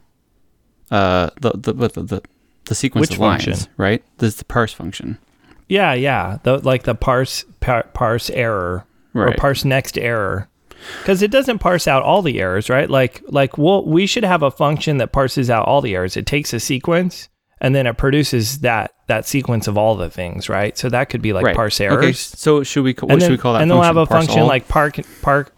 uh 0.91 1.31
the 1.41 1.51
the 1.55 1.73
the 1.73 1.89
the, 2.03 2.23
the 2.65 2.75
sequence 2.75 3.09
Which 3.09 3.17
of 3.17 3.21
lines, 3.21 3.45
function? 3.45 3.73
right? 3.77 4.03
This 4.19 4.35
is 4.35 4.37
the 4.39 4.45
parse 4.45 4.73
function. 4.73 5.19
Yeah, 5.69 5.93
yeah, 5.93 6.39
the, 6.45 6.59
like 6.59 6.85
the 6.85 6.95
parse 6.95 7.45
par, 7.61 7.85
parse 7.93 8.31
error 8.31 8.87
or 9.15 9.33
parse 9.35 9.65
next 9.65 9.99
error. 9.99 10.49
Because 11.01 11.23
it 11.23 11.31
doesn't 11.31 11.59
parse 11.59 11.87
out 11.89 12.03
all 12.05 12.23
the 12.23 12.41
errors, 12.41 12.71
right? 12.71 12.89
Like, 12.89 13.23
like 13.29 13.59
we'll, 13.59 13.85
we 13.85 14.07
should 14.07 14.25
have 14.25 14.43
a 14.45 14.51
function 14.51 14.99
that 14.99 15.11
parses 15.13 15.51
out 15.51 15.67
all 15.67 15.81
the 15.83 15.95
errors. 15.97 16.17
It 16.17 16.25
takes 16.25 16.53
a 16.55 16.61
sequence 16.61 17.29
and 17.61 17.75
then 17.75 17.87
it 17.87 17.99
produces 17.99 18.61
that 18.61 18.95
that 19.09 19.27
sequence 19.27 19.67
of 19.67 19.77
all 19.77 19.97
the 19.97 20.09
things, 20.09 20.49
right? 20.49 20.79
So 20.79 20.89
that 20.89 21.11
could 21.11 21.21
be 21.21 21.33
like 21.33 21.45
right. 21.47 21.57
parse 21.57 21.81
Okay, 21.81 21.93
errors. 21.93 22.21
so 22.21 22.63
should 22.63 22.85
we 22.85 22.93
what 22.93 23.11
and 23.13 23.21
should 23.23 23.31
we 23.33 23.39
call 23.39 23.55
that 23.55 23.63
and 23.63 23.71
then 23.71 23.77
we'll 23.77 23.85
have 23.85 23.97
a 23.97 24.07
Parse 24.07 24.27
function 24.27 24.43
all? 24.43 24.49
like 24.49 24.69
park 24.69 24.99
park. 25.21 25.53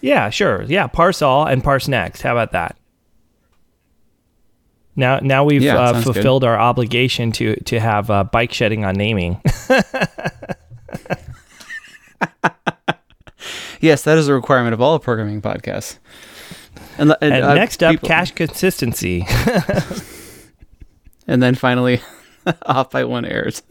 Yeah, 0.00 0.30
sure. 0.30 0.62
Yeah, 0.62 0.86
parse 0.86 1.20
all 1.22 1.46
and 1.46 1.62
parse 1.64 1.88
next. 1.88 2.22
How 2.22 2.32
about 2.32 2.52
that? 2.52 2.76
Now, 4.96 5.18
now 5.20 5.44
we've 5.44 5.62
Yeah, 5.62 5.78
uh, 5.78 5.92
sounds 5.92 6.04
good. 6.06 6.14
fulfilled 6.14 6.44
our 6.44 6.58
obligation 6.58 7.30
to 7.32 7.56
to 7.64 7.78
have 7.80 8.10
uh, 8.10 8.24
bike 8.24 8.52
shedding 8.52 8.84
on 8.84 8.94
naming. 8.94 9.40
Yes, 13.80 14.02
that 14.04 14.16
is 14.16 14.26
a 14.26 14.34
requirement 14.34 14.72
of 14.74 14.80
all 14.80 14.98
programming 14.98 15.42
podcasts. 15.42 15.98
And, 16.98 17.14
and, 17.20 17.34
And 17.34 17.44
uh, 17.44 17.54
next 17.54 17.82
up, 17.82 17.92
people- 17.92 18.08
cache 18.08 18.32
consistency. 18.32 19.26
and 21.28 21.42
then 21.42 21.54
finally 21.54 22.00
off 22.66 22.90
by 22.90 23.04
one 23.04 23.26
errors. 23.26 23.62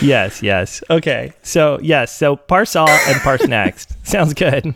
yes, 0.00 0.40
yes. 0.42 0.82
Okay. 0.88 1.32
So 1.42 1.80
yes, 1.82 2.14
so 2.16 2.36
parse 2.36 2.76
all 2.76 2.88
and 2.88 3.20
parse 3.22 3.46
next. 3.48 3.92
Sounds 4.06 4.34
good. 4.34 4.72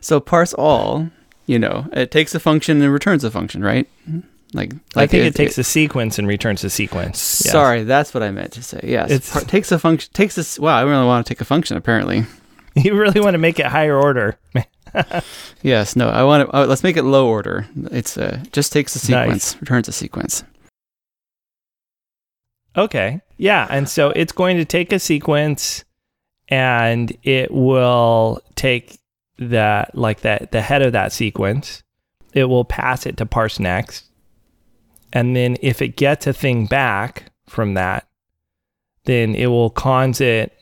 so 0.00 0.18
parse 0.18 0.54
all, 0.54 1.10
you 1.50 1.58
know, 1.58 1.86
it 1.92 2.10
takes 2.12 2.32
a 2.34 2.40
function 2.40 2.80
and 2.80 2.92
returns 2.92 3.24
a 3.24 3.30
function, 3.30 3.60
right? 3.62 3.88
Like, 4.54 4.72
I 4.94 5.06
think 5.06 5.24
it, 5.24 5.34
takes 5.34 5.58
a 5.58 5.64
sequence 5.64 6.18
and 6.18 6.26
returns 6.28 6.62
a 6.64 6.70
sequence. 6.70 7.42
Yes. 7.44 7.52
Sorry, 7.52 7.82
that's 7.84 8.14
what 8.14 8.22
I 8.22 8.30
meant 8.30 8.52
to 8.52 8.62
say. 8.62 8.80
Yes, 8.84 9.10
it 9.10 9.28
par- 9.32 9.42
takes 9.42 9.72
a 9.72 9.78
function. 9.78 10.12
Takes 10.12 10.38
a. 10.38 10.42
s- 10.42 10.58
Wow, 10.58 10.76
I 10.78 10.82
really 10.82 11.06
want 11.06 11.26
to 11.26 11.34
take 11.34 11.40
a 11.40 11.44
function. 11.44 11.76
Apparently, 11.76 12.24
You 12.76 12.94
really 12.94 13.20
want 13.20 13.34
to 13.34 13.38
make 13.38 13.58
it 13.58 13.66
higher 13.66 13.96
order. 13.98 14.38
yes. 15.62 15.96
No, 15.96 16.08
I 16.08 16.22
want 16.22 16.48
to. 16.48 16.56
Oh, 16.56 16.64
let's 16.66 16.82
make 16.84 16.96
it 16.96 17.02
low 17.02 17.28
order. 17.28 17.66
It's 17.90 18.16
uh, 18.16 18.42
just 18.52 18.72
takes 18.72 18.94
a 18.94 19.00
sequence, 19.00 19.54
Nice. 19.54 19.60
returns 19.60 19.88
a 19.88 19.92
sequence. 19.92 20.44
Okay. 22.76 23.20
Yeah. 23.36 23.66
And 23.70 23.88
so 23.88 24.10
it's 24.10 24.32
going 24.32 24.56
to 24.58 24.64
take 24.64 24.92
a 24.92 24.98
sequence 24.98 25.84
and 26.48 27.16
it 27.24 27.50
will 27.50 28.40
take 28.54 28.99
that, 29.40 29.96
like 29.96 30.20
that, 30.20 30.52
the 30.52 30.60
head 30.60 30.82
of 30.82 30.92
that 30.92 31.12
sequence. 31.12 31.82
It 32.32 32.44
will 32.44 32.64
pass 32.64 33.06
it 33.06 33.16
to 33.16 33.26
parse 33.26 33.58
next. 33.58 34.04
And 35.12 35.34
then 35.34 35.56
if 35.60 35.82
it 35.82 35.96
gets 35.96 36.28
a 36.28 36.32
thing 36.32 36.66
back 36.66 37.32
from 37.48 37.74
that, 37.74 38.06
then 39.04 39.34
it 39.34 39.46
will 39.46 39.70
cons 39.70 40.20
it 40.20 40.56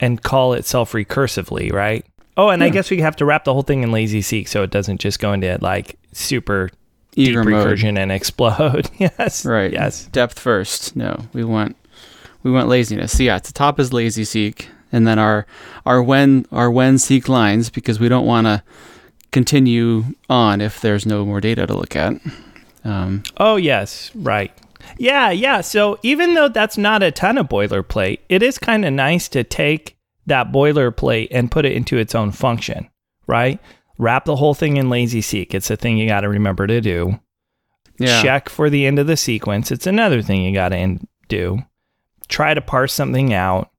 and 0.00 0.22
call 0.22 0.52
itself 0.52 0.92
recursively, 0.92 1.72
right? 1.72 2.04
Oh, 2.36 2.50
and 2.50 2.62
I 2.62 2.68
hmm. 2.68 2.74
guess 2.74 2.90
we 2.90 3.00
have 3.00 3.16
to 3.16 3.24
wrap 3.24 3.44
the 3.44 3.54
whole 3.54 3.62
thing 3.62 3.82
in 3.82 3.92
lazy-seq 3.92 4.46
so 4.48 4.62
it 4.62 4.70
doesn't 4.70 5.00
just 5.00 5.20
go 5.20 5.32
into 5.32 5.56
like 5.62 5.98
super 6.12 6.68
Eager 7.14 7.42
deep 7.42 7.52
mode. 7.52 7.66
recursion 7.66 7.98
and 7.98 8.12
explode. 8.12 8.90
yes. 8.98 9.46
Right. 9.46 9.72
Yes. 9.72 10.06
Depth 10.06 10.38
first. 10.38 10.94
No, 10.96 11.18
we 11.32 11.44
want 11.44 11.76
we 12.42 12.50
want 12.50 12.68
laziness. 12.68 13.16
So 13.16 13.22
yeah, 13.22 13.36
at 13.36 13.44
the 13.44 13.54
top 13.54 13.80
is 13.80 13.92
lazy-seq, 13.92 14.68
and 14.96 15.06
then 15.06 15.18
our 15.18 15.46
our 15.84 16.02
when 16.02 16.46
our 16.50 16.70
when 16.70 16.98
seq 16.98 17.28
lines 17.28 17.70
because 17.70 18.00
we 18.00 18.08
don't 18.08 18.26
want 18.26 18.46
to 18.46 18.62
continue 19.30 20.04
on 20.30 20.60
if 20.60 20.80
there's 20.80 21.04
no 21.04 21.24
more 21.26 21.40
data 21.40 21.66
to 21.66 21.74
look 21.74 21.94
at. 21.94 22.14
Um, 22.84 23.22
oh 23.36 23.56
yes, 23.56 24.10
right. 24.14 24.52
Yeah, 24.98 25.30
yeah. 25.30 25.60
So 25.60 25.98
even 26.02 26.34
though 26.34 26.48
that's 26.48 26.78
not 26.78 27.02
a 27.02 27.10
ton 27.10 27.36
of 27.36 27.48
boilerplate, 27.48 28.20
it 28.28 28.42
is 28.42 28.58
kind 28.58 28.84
of 28.84 28.92
nice 28.92 29.28
to 29.30 29.44
take 29.44 29.96
that 30.26 30.52
boilerplate 30.52 31.28
and 31.30 31.50
put 31.50 31.64
it 31.64 31.72
into 31.72 31.98
its 31.98 32.14
own 32.14 32.30
function, 32.32 32.88
right? 33.26 33.60
Wrap 33.98 34.24
the 34.24 34.36
whole 34.36 34.54
thing 34.54 34.76
in 34.76 34.88
lazy-seq. 34.88 35.54
It's 35.54 35.70
a 35.70 35.76
thing 35.76 35.98
you 35.98 36.08
got 36.08 36.20
to 36.20 36.28
remember 36.28 36.66
to 36.66 36.80
do. 36.80 37.18
Yeah. 37.98 38.22
Check 38.22 38.48
for 38.48 38.70
the 38.70 38.86
end 38.86 38.98
of 38.98 39.06
the 39.06 39.16
sequence. 39.16 39.70
It's 39.70 39.86
another 39.86 40.22
thing 40.22 40.42
you 40.42 40.52
got 40.52 40.68
to 40.70 40.98
do. 41.28 41.60
Try 42.28 42.54
to 42.54 42.60
parse 42.60 42.92
something 42.92 43.32
out. 43.32 43.70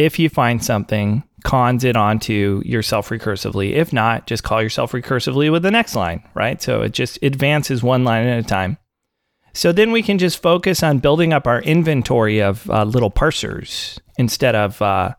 If 0.00 0.18
you 0.18 0.30
find 0.30 0.64
something, 0.64 1.24
cons 1.44 1.84
it 1.84 1.94
onto 1.94 2.62
yourself 2.64 3.10
recursively. 3.10 3.74
If 3.74 3.92
not, 3.92 4.26
just 4.26 4.42
call 4.42 4.62
yourself 4.62 4.92
recursively 4.92 5.52
with 5.52 5.62
the 5.62 5.70
next 5.70 5.94
line, 5.94 6.26
right? 6.32 6.62
So 6.62 6.80
it 6.80 6.92
just 6.92 7.18
advances 7.22 7.82
one 7.82 8.02
line 8.02 8.26
at 8.26 8.38
a 8.38 8.48
time. 8.48 8.78
So 9.52 9.72
then 9.72 9.92
we 9.92 10.02
can 10.02 10.16
just 10.16 10.40
focus 10.40 10.82
on 10.82 11.00
building 11.00 11.34
up 11.34 11.46
our 11.46 11.60
inventory 11.60 12.40
of 12.40 12.70
uh, 12.70 12.84
little 12.84 13.10
parsers 13.10 13.98
instead 14.16 14.54
of 14.54 14.80
uh, 14.80 15.12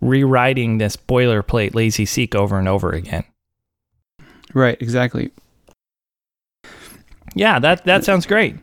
rewriting 0.00 0.78
this 0.78 0.96
boilerplate 0.96 1.76
lazy-seq 1.76 2.34
over 2.34 2.58
and 2.58 2.66
over 2.66 2.90
again. 2.90 3.22
Right, 4.52 4.76
exactly. 4.82 5.30
Yeah, 7.36 7.60
that 7.60 7.84
that 7.84 8.04
sounds 8.04 8.26
great. 8.26 8.56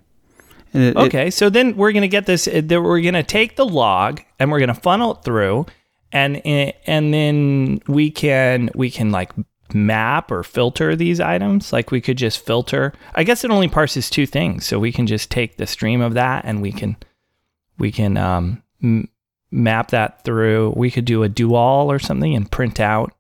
It, 0.74 0.96
okay, 0.96 1.28
it, 1.28 1.34
so 1.34 1.50
then 1.50 1.76
we're 1.76 1.92
going 1.92 2.02
to 2.02 2.08
get 2.08 2.26
this. 2.26 2.48
Uh, 2.48 2.62
we're 2.70 3.02
going 3.02 3.14
to 3.14 3.24
take 3.24 3.56
the 3.56 3.66
log 3.66 4.22
and 4.40 4.52
we're 4.52 4.60
going 4.60 4.74
to 4.74 4.74
funnel 4.74 5.16
it 5.16 5.24
through, 5.24 5.66
and 6.12 6.38
and 6.46 7.14
then 7.14 7.82
we 7.88 8.12
can 8.12 8.70
we 8.76 8.90
can 8.90 9.12
like 9.12 9.32
map 9.74 10.32
or 10.32 10.44
filter 10.44 10.96
these 10.96 11.20
items. 11.20 11.74
Like 11.74 11.92
we 11.92 12.02
could 12.02 12.18
just 12.18 12.46
filter. 12.46 12.94
I 13.16 13.24
guess 13.24 13.44
it 13.44 13.52
only 13.52 13.68
parses 13.68 14.10
two 14.10 14.26
things, 14.26 14.66
so 14.66 14.80
we 14.80 14.92
can 14.92 15.08
just 15.08 15.30
take 15.30 15.58
the 15.58 15.68
stream 15.68 16.02
of 16.02 16.14
that 16.14 16.46
and 16.46 16.62
we 16.62 16.72
can 16.72 16.96
we 17.78 17.92
can 17.92 18.18
um, 18.18 18.64
m- 18.82 19.10
map 19.52 19.90
that 19.92 20.24
through. 20.24 20.74
We 20.76 20.92
could 20.92 21.06
do 21.06 21.24
a 21.24 21.30
doall 21.30 21.92
or 21.92 22.00
something 22.00 22.36
and 22.36 22.50
print 22.50 22.80
out 22.80 23.14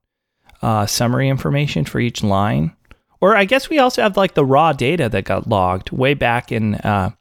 uh, 0.61 0.85
summary 0.85 1.29
information 1.29 1.85
for 1.85 1.99
each 1.99 2.23
line. 2.23 2.75
Or 3.19 3.35
I 3.35 3.45
guess 3.45 3.69
we 3.69 3.77
also 3.77 4.01
have 4.01 4.17
like 4.17 4.33
the 4.33 4.45
raw 4.45 4.73
data 4.73 5.07
that 5.09 5.25
got 5.25 5.47
logged 5.47 5.91
way 5.91 6.13
back 6.13 6.51
in 6.51 6.75
uh, 6.75 7.11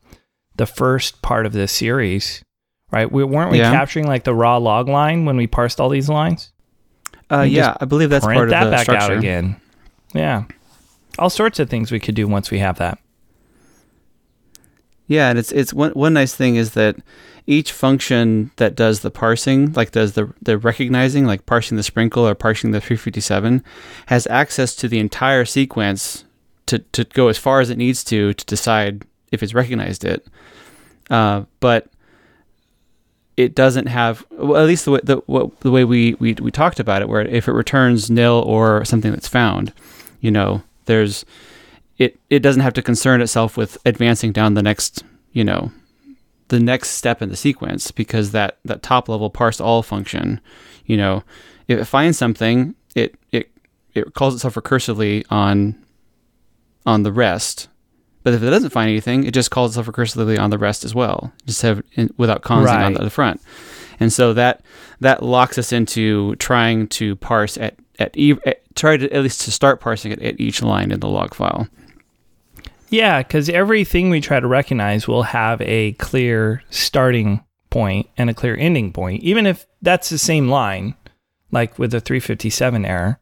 the 0.56 0.66
first 0.66 1.22
part 1.22 1.46
of 1.46 1.52
this 1.52 1.72
series, 1.72 2.42
right? 2.90 3.10
We 3.10 3.24
weren't 3.24 3.50
we 3.50 3.58
yeah. 3.58 3.72
capturing 3.72 4.06
like 4.06 4.24
the 4.24 4.34
raw 4.34 4.56
log 4.56 4.88
line 4.88 5.24
when 5.24 5.36
we 5.36 5.46
parsed 5.46 5.80
all 5.80 5.88
these 5.88 6.08
lines. 6.08 6.52
Uh, 7.30 7.42
yeah, 7.42 7.76
I 7.80 7.84
believe 7.84 8.10
that's 8.10 8.24
part 8.24 8.50
that 8.50 8.64
of 8.64 8.70
the 8.70 8.76
back 8.76 8.82
structure. 8.82 9.12
out 9.12 9.18
again. 9.18 9.60
Yeah, 10.12 10.44
all 11.18 11.30
sorts 11.30 11.58
of 11.58 11.70
things 11.70 11.92
we 11.92 12.00
could 12.00 12.14
do 12.14 12.26
once 12.26 12.50
we 12.50 12.58
have 12.58 12.78
that. 12.78 12.98
Yeah, 15.06 15.30
and 15.30 15.38
it's 15.38 15.52
it's 15.52 15.72
one 15.72 15.90
one 15.92 16.12
nice 16.12 16.34
thing 16.34 16.56
is 16.56 16.72
that 16.74 16.96
each 17.46 17.72
function 17.72 18.52
that 18.56 18.76
does 18.76 19.00
the 19.00 19.10
parsing, 19.10 19.72
like 19.72 19.90
does 19.90 20.12
the 20.12 20.32
the 20.40 20.56
recognizing, 20.56 21.26
like 21.26 21.46
parsing 21.46 21.76
the 21.76 21.82
sprinkle 21.82 22.26
or 22.26 22.34
parsing 22.34 22.70
the 22.70 22.80
357, 22.80 23.64
has 24.06 24.26
access 24.28 24.76
to 24.76 24.86
the 24.86 25.00
entire 25.00 25.44
sequence 25.44 26.24
to 26.66 26.78
to 26.78 27.04
go 27.04 27.26
as 27.26 27.38
far 27.38 27.60
as 27.60 27.70
it 27.70 27.78
needs 27.78 28.04
to 28.04 28.34
to 28.34 28.44
decide 28.46 29.04
if 29.30 29.42
it's 29.42 29.54
recognized 29.54 30.04
it. 30.04 30.26
Uh, 31.10 31.44
but 31.60 31.88
it 33.36 33.54
doesn't 33.54 33.86
have 33.86 34.24
well, 34.30 34.60
at 34.60 34.66
least 34.66 34.84
the 34.84 34.90
way 34.92 35.00
the, 35.02 35.16
what, 35.26 35.60
the 35.60 35.70
way 35.70 35.84
we, 35.84 36.14
we 36.14 36.34
we 36.34 36.50
talked 36.50 36.78
about 36.78 37.02
it, 37.02 37.08
where 37.08 37.22
if 37.22 37.48
it 37.48 37.52
returns 37.52 38.10
nil 38.10 38.42
or 38.46 38.84
something 38.84 39.10
that's 39.10 39.28
found, 39.28 39.72
you 40.20 40.30
know, 40.30 40.62
there's 40.86 41.24
it 42.00 42.18
it 42.30 42.40
doesn't 42.40 42.62
have 42.62 42.72
to 42.72 42.82
concern 42.82 43.20
itself 43.20 43.56
with 43.56 43.78
advancing 43.84 44.32
down 44.32 44.54
the 44.54 44.62
next 44.62 45.04
you 45.32 45.44
know 45.44 45.70
the 46.48 46.58
next 46.58 46.90
step 46.90 47.22
in 47.22 47.28
the 47.28 47.36
sequence 47.36 47.92
because 47.92 48.32
that 48.32 48.58
that 48.64 48.82
top 48.82 49.08
level 49.08 49.30
parse 49.30 49.60
all 49.60 49.82
function 49.82 50.40
you 50.86 50.96
know 50.96 51.22
if 51.68 51.78
it 51.78 51.84
finds 51.84 52.18
something 52.18 52.74
it 52.96 53.14
it 53.30 53.50
it 53.94 54.14
calls 54.14 54.34
itself 54.34 54.54
recursively 54.54 55.24
on 55.30 55.76
on 56.86 57.04
the 57.04 57.12
rest 57.12 57.68
but 58.22 58.34
if 58.34 58.42
it 58.42 58.50
doesn't 58.50 58.70
find 58.70 58.88
anything 58.88 59.24
it 59.24 59.34
just 59.34 59.50
calls 59.50 59.72
itself 59.72 59.86
recursively 59.86 60.38
on 60.38 60.50
the 60.50 60.58
rest 60.58 60.84
as 60.84 60.94
well 60.94 61.32
just 61.46 61.62
have 61.62 61.82
without 62.16 62.42
consing 62.42 62.74
right. 62.74 62.84
on 62.84 62.94
the 62.94 63.10
front 63.10 63.40
and 63.98 64.12
so 64.12 64.32
that 64.32 64.62
that 65.00 65.22
locks 65.22 65.58
us 65.58 65.72
into 65.72 66.34
trying 66.36 66.86
to 66.86 67.16
parse 67.16 67.56
at 67.56 67.76
at, 67.98 68.16
at 68.46 68.62
try 68.74 68.96
to 68.96 69.12
at 69.12 69.22
least 69.22 69.42
to 69.42 69.50
start 69.50 69.80
parsing 69.80 70.12
it 70.12 70.22
at 70.22 70.40
each 70.40 70.62
line 70.62 70.90
in 70.90 71.00
the 71.00 71.08
log 71.08 71.34
file 71.34 71.68
yeah, 72.90 73.22
because 73.22 73.48
everything 73.48 74.10
we 74.10 74.20
try 74.20 74.40
to 74.40 74.46
recognize 74.48 75.06
will 75.06 75.22
have 75.22 75.60
a 75.62 75.92
clear 75.92 76.64
starting 76.70 77.42
point 77.70 78.10
and 78.18 78.28
a 78.28 78.34
clear 78.34 78.56
ending 78.56 78.92
point, 78.92 79.22
even 79.22 79.46
if 79.46 79.64
that's 79.80 80.10
the 80.10 80.18
same 80.18 80.48
line, 80.48 80.96
like 81.52 81.78
with 81.78 81.92
the 81.92 82.00
357 82.00 82.84
error. 82.84 83.20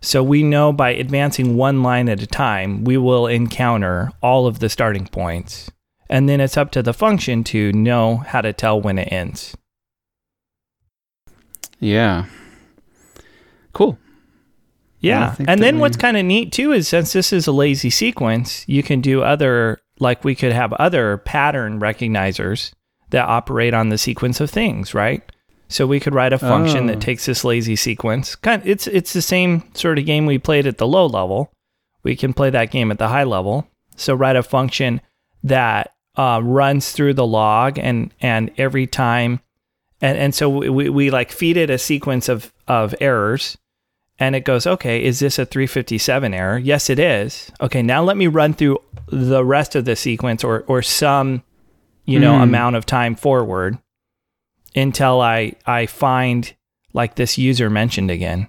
So 0.00 0.22
we 0.22 0.42
know 0.42 0.72
by 0.72 0.90
advancing 0.90 1.56
one 1.56 1.82
line 1.82 2.08
at 2.08 2.22
a 2.22 2.26
time, 2.26 2.84
we 2.84 2.96
will 2.96 3.26
encounter 3.26 4.10
all 4.22 4.46
of 4.46 4.58
the 4.60 4.68
starting 4.68 5.06
points. 5.06 5.70
And 6.08 6.28
then 6.28 6.40
it's 6.40 6.56
up 6.56 6.70
to 6.72 6.82
the 6.82 6.94
function 6.94 7.42
to 7.44 7.72
know 7.72 8.18
how 8.18 8.40
to 8.40 8.52
tell 8.52 8.80
when 8.80 8.98
it 8.98 9.12
ends. 9.12 9.56
Yeah. 11.80 12.26
Cool. 13.72 13.98
Yeah. 15.00 15.34
And 15.46 15.62
then 15.62 15.76
we... 15.76 15.80
what's 15.82 15.96
kind 15.96 16.16
of 16.16 16.24
neat 16.24 16.52
too 16.52 16.72
is 16.72 16.88
since 16.88 17.12
this 17.12 17.32
is 17.32 17.46
a 17.46 17.52
lazy 17.52 17.90
sequence, 17.90 18.66
you 18.68 18.82
can 18.82 19.00
do 19.00 19.22
other, 19.22 19.80
like 19.98 20.24
we 20.24 20.34
could 20.34 20.52
have 20.52 20.72
other 20.74 21.18
pattern 21.18 21.80
recognizers 21.80 22.72
that 23.10 23.28
operate 23.28 23.74
on 23.74 23.88
the 23.88 23.98
sequence 23.98 24.40
of 24.40 24.50
things, 24.50 24.94
right? 24.94 25.30
So 25.68 25.86
we 25.86 26.00
could 26.00 26.14
write 26.14 26.32
a 26.32 26.38
function 26.38 26.84
oh. 26.84 26.86
that 26.88 27.00
takes 27.00 27.26
this 27.26 27.44
lazy 27.44 27.76
sequence. 27.76 28.36
Kind 28.36 28.62
of, 28.62 28.68
it's 28.68 28.86
it's 28.86 29.12
the 29.12 29.22
same 29.22 29.64
sort 29.74 29.98
of 29.98 30.06
game 30.06 30.26
we 30.26 30.38
played 30.38 30.66
at 30.66 30.78
the 30.78 30.86
low 30.86 31.06
level. 31.06 31.52
We 32.02 32.14
can 32.14 32.32
play 32.32 32.50
that 32.50 32.70
game 32.70 32.90
at 32.90 32.98
the 32.98 33.08
high 33.08 33.24
level. 33.24 33.68
So 33.96 34.14
write 34.14 34.36
a 34.36 34.42
function 34.42 35.00
that 35.42 35.94
uh, 36.16 36.40
runs 36.42 36.92
through 36.92 37.14
the 37.14 37.26
log 37.26 37.78
and 37.78 38.12
and 38.20 38.50
every 38.56 38.86
time 38.86 39.40
and 40.00 40.16
and 40.16 40.34
so 40.34 40.48
we, 40.48 40.88
we 40.88 41.10
like 41.10 41.32
feed 41.32 41.56
it 41.56 41.70
a 41.70 41.78
sequence 41.78 42.28
of 42.28 42.52
of 42.68 42.94
errors 43.00 43.58
and 44.18 44.34
it 44.34 44.44
goes, 44.44 44.66
okay, 44.66 45.04
is 45.04 45.18
this 45.18 45.38
a 45.38 45.44
357 45.44 46.32
error? 46.32 46.56
Yes, 46.56 46.88
it 46.88 46.98
is. 46.98 47.52
Okay, 47.60 47.82
now 47.82 48.02
let 48.02 48.16
me 48.16 48.28
run 48.28 48.54
through 48.54 48.78
the 49.08 49.44
rest 49.44 49.74
of 49.74 49.84
the 49.84 49.96
sequence 49.96 50.44
or 50.44 50.64
or 50.68 50.80
some, 50.80 51.42
you 52.04 52.20
know, 52.20 52.34
mm. 52.34 52.42
amount 52.42 52.76
of 52.76 52.86
time 52.86 53.16
forward 53.16 53.78
until 54.76 55.20
I 55.20 55.54
I 55.64 55.86
find 55.86 56.54
like 56.92 57.16
this 57.16 57.38
user 57.38 57.70
mentioned 57.70 58.10
again. 58.10 58.48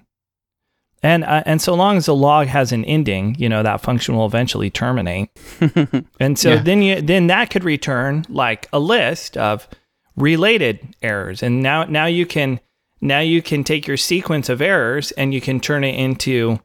And 1.02 1.24
uh, 1.24 1.42
and 1.46 1.62
so 1.62 1.74
long 1.74 1.96
as 1.96 2.06
the 2.06 2.14
log 2.14 2.48
has 2.48 2.72
an 2.72 2.84
ending, 2.84 3.36
you 3.38 3.48
know, 3.48 3.62
that 3.62 3.80
function 3.80 4.16
will 4.16 4.26
eventually 4.26 4.68
terminate. 4.68 5.30
and 6.20 6.38
so 6.38 6.54
yeah. 6.54 6.62
then 6.62 6.82
you 6.82 7.00
then 7.00 7.28
that 7.28 7.50
could 7.50 7.64
return 7.64 8.24
like 8.28 8.68
a 8.72 8.80
list 8.80 9.36
of 9.36 9.68
related 10.16 10.96
errors. 11.00 11.42
And 11.42 11.62
now 11.62 11.84
now 11.84 12.06
you 12.06 12.26
can 12.26 12.58
now 13.00 13.20
you 13.20 13.42
can 13.42 13.62
take 13.62 13.86
your 13.86 13.96
sequence 13.96 14.48
of 14.48 14.60
errors 14.60 15.12
and 15.12 15.32
you 15.32 15.40
can 15.40 15.60
turn 15.60 15.84
it 15.84 15.94
into 15.94 16.58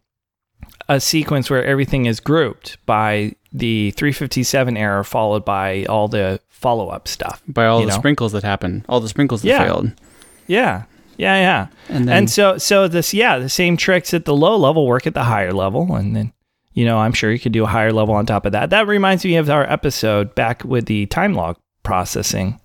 a 0.89 0.99
sequence 0.99 1.49
where 1.49 1.63
everything 1.63 2.05
is 2.05 2.19
grouped 2.19 2.77
by 2.85 3.35
the 3.51 3.91
357 3.91 4.77
error 4.77 5.03
followed 5.03 5.45
by 5.45 5.85
all 5.85 6.07
the 6.07 6.39
follow 6.49 6.89
up 6.89 7.07
stuff. 7.07 7.41
By 7.47 7.65
all 7.65 7.81
the 7.81 7.87
know? 7.87 7.93
sprinkles 7.93 8.31
that 8.31 8.43
happen, 8.43 8.85
all 8.89 8.99
the 8.99 9.09
sprinkles 9.09 9.41
that 9.41 9.49
yeah. 9.49 9.63
failed. 9.63 9.91
Yeah. 10.47 10.83
Yeah, 11.17 11.35
yeah. 11.35 11.67
And, 11.89 12.07
then, 12.07 12.17
and 12.17 12.29
so 12.29 12.57
so 12.57 12.87
this 12.87 13.13
yeah, 13.13 13.37
the 13.37 13.49
same 13.49 13.77
tricks 13.77 14.13
at 14.15 14.25
the 14.25 14.35
low 14.35 14.57
level 14.57 14.87
work 14.87 15.05
at 15.05 15.13
the 15.13 15.23
higher 15.23 15.53
level 15.53 15.95
and 15.95 16.15
then 16.15 16.33
you 16.73 16.85
know, 16.85 16.97
I'm 16.97 17.13
sure 17.13 17.31
you 17.31 17.37
could 17.37 17.51
do 17.51 17.65
a 17.65 17.67
higher 17.67 17.93
level 17.93 18.15
on 18.15 18.25
top 18.25 18.47
of 18.47 18.53
that. 18.53 18.71
That 18.71 18.87
reminds 18.87 19.23
me 19.23 19.35
of 19.35 19.47
our 19.47 19.71
episode 19.71 20.33
back 20.33 20.63
with 20.63 20.87
the 20.87 21.05
time 21.05 21.35
log 21.35 21.57
processing 21.83 22.59